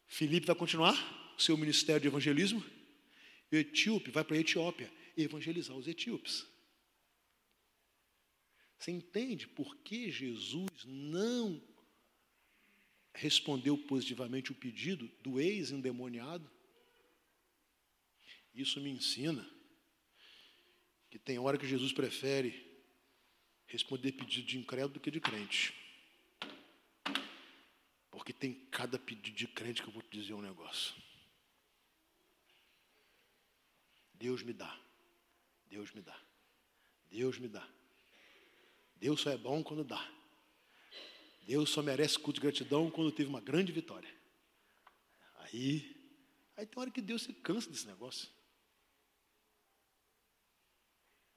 Felipe 0.06 0.46
vai 0.46 0.54
continuar 0.54 0.96
seu 1.36 1.56
ministério 1.56 2.00
de 2.00 2.06
evangelismo, 2.06 2.64
e 3.50 3.56
o 3.56 3.58
etíope 3.58 4.10
vai 4.10 4.24
para 4.24 4.36
a 4.36 4.40
Etiópia 4.40 4.92
evangelizar 5.16 5.76
os 5.76 5.88
etíopes. 5.88 6.46
Você 8.78 8.92
entende 8.92 9.48
por 9.48 9.76
que 9.78 10.10
Jesus 10.10 10.84
não 10.84 11.60
respondeu 13.12 13.76
positivamente 13.76 14.52
o 14.52 14.54
pedido 14.54 15.08
do 15.22 15.40
ex-endemoniado? 15.40 16.48
Isso 18.54 18.80
me 18.80 18.90
ensina 18.90 19.57
que 21.10 21.18
tem 21.18 21.38
hora 21.38 21.58
que 21.58 21.66
Jesus 21.66 21.92
prefere 21.92 22.66
responder 23.66 24.12
pedido 24.12 24.46
de 24.46 24.58
incrédulo 24.58 24.94
do 24.94 25.00
que 25.00 25.10
de 25.10 25.20
crente. 25.20 25.74
Porque 28.10 28.32
tem 28.32 28.54
cada 28.70 28.98
pedido 28.98 29.36
de 29.36 29.46
crente 29.46 29.82
que 29.82 29.88
eu 29.88 29.92
vou 29.92 30.02
te 30.02 30.18
dizer 30.18 30.34
um 30.34 30.40
negócio. 30.40 30.94
Deus 34.14 34.42
me 34.42 34.52
dá. 34.52 34.78
Deus 35.70 35.92
me 35.92 36.00
dá. 36.00 36.18
Deus 37.10 37.38
me 37.38 37.48
dá. 37.48 37.66
Deus 38.96 39.20
só 39.20 39.30
é 39.30 39.36
bom 39.36 39.62
quando 39.62 39.84
dá. 39.84 40.10
Deus 41.46 41.70
só 41.70 41.82
merece 41.82 42.18
culto 42.18 42.40
de 42.40 42.46
gratidão 42.46 42.90
quando 42.90 43.12
teve 43.12 43.28
uma 43.28 43.40
grande 43.40 43.72
vitória. 43.72 44.12
Aí, 45.36 45.96
aí 46.56 46.66
tem 46.66 46.80
hora 46.80 46.90
que 46.90 47.00
Deus 47.00 47.22
se 47.22 47.32
cansa 47.32 47.70
desse 47.70 47.86
negócio. 47.86 48.28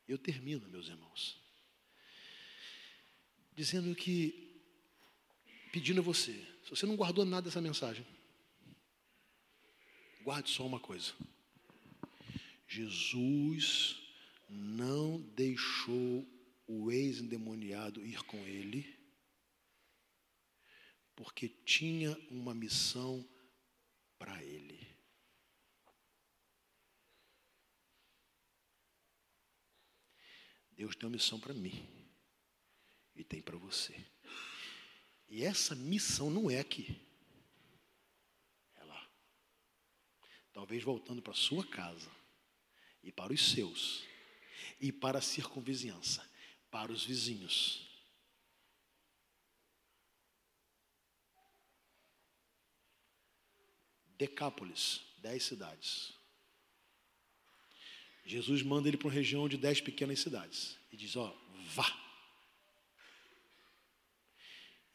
Eu 0.07 0.17
termino, 0.17 0.67
meus 0.67 0.87
irmãos, 0.87 1.41
dizendo 3.53 3.95
que, 3.95 4.61
pedindo 5.71 6.01
a 6.01 6.03
você, 6.03 6.33
se 6.63 6.69
você 6.69 6.85
não 6.85 6.95
guardou 6.95 7.25
nada 7.25 7.45
dessa 7.45 7.61
mensagem, 7.61 8.05
guarde 10.23 10.49
só 10.49 10.65
uma 10.65 10.79
coisa. 10.79 11.13
Jesus 12.67 13.97
não 14.47 15.19
deixou 15.35 16.27
o 16.67 16.91
ex-endemoniado 16.91 18.05
ir 18.05 18.21
com 18.23 18.37
ele, 18.47 18.97
porque 21.15 21.49
tinha 21.49 22.17
uma 22.29 22.53
missão 22.53 23.27
para 24.17 24.41
ele. 24.43 24.61
Deus 30.81 30.95
tem 30.95 31.05
uma 31.05 31.13
missão 31.13 31.39
para 31.39 31.53
mim 31.53 31.87
e 33.15 33.23
tem 33.23 33.39
para 33.39 33.55
você. 33.55 33.93
E 35.29 35.43
essa 35.43 35.75
missão 35.75 36.31
não 36.31 36.49
é 36.49 36.59
aqui. 36.59 36.99
É 38.73 38.83
lá. 38.83 39.07
Talvez 40.51 40.81
voltando 40.83 41.21
para 41.21 41.35
sua 41.35 41.63
casa 41.67 42.09
e 43.03 43.11
para 43.11 43.31
os 43.31 43.51
seus 43.51 44.03
e 44.79 44.91
para 44.91 45.19
a 45.19 45.21
circunvizinhança, 45.21 46.27
para 46.71 46.91
os 46.91 47.05
vizinhos. 47.05 47.87
Decápolis, 54.17 55.01
dez 55.19 55.43
cidades. 55.43 56.20
Jesus 58.23 58.62
manda 58.62 58.88
ele 58.88 58.97
para 58.97 59.07
uma 59.07 59.13
região 59.13 59.49
de 59.49 59.57
dez 59.57 59.81
pequenas 59.81 60.19
cidades 60.19 60.77
e 60.91 60.97
diz: 60.97 61.15
Ó, 61.15 61.36
vá. 61.73 62.01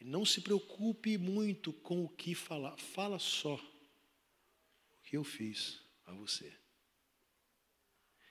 Não 0.01 0.25
se 0.25 0.41
preocupe 0.41 1.19
muito 1.19 1.73
com 1.73 2.05
o 2.05 2.09
que 2.09 2.33
falar, 2.33 2.77
fala 2.77 3.19
só 3.19 3.57
o 3.57 5.03
que 5.03 5.17
eu 5.17 5.25
fiz 5.25 5.83
a 6.05 6.12
você. 6.12 6.57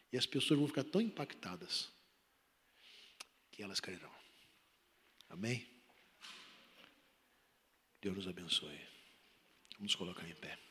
E 0.09 0.17
as 0.17 0.25
pessoas 0.25 0.57
vão 0.57 0.69
ficar 0.69 0.85
tão 0.85 1.01
impactadas 1.01 1.91
que 3.51 3.61
elas 3.61 3.81
crerão. 3.81 4.13
Amém? 5.27 5.67
Deus 8.01 8.15
nos 8.15 8.27
abençoe. 8.27 8.79
Vamos 9.77 9.95
colocar 9.95 10.25
em 10.29 10.35
pé. 10.35 10.64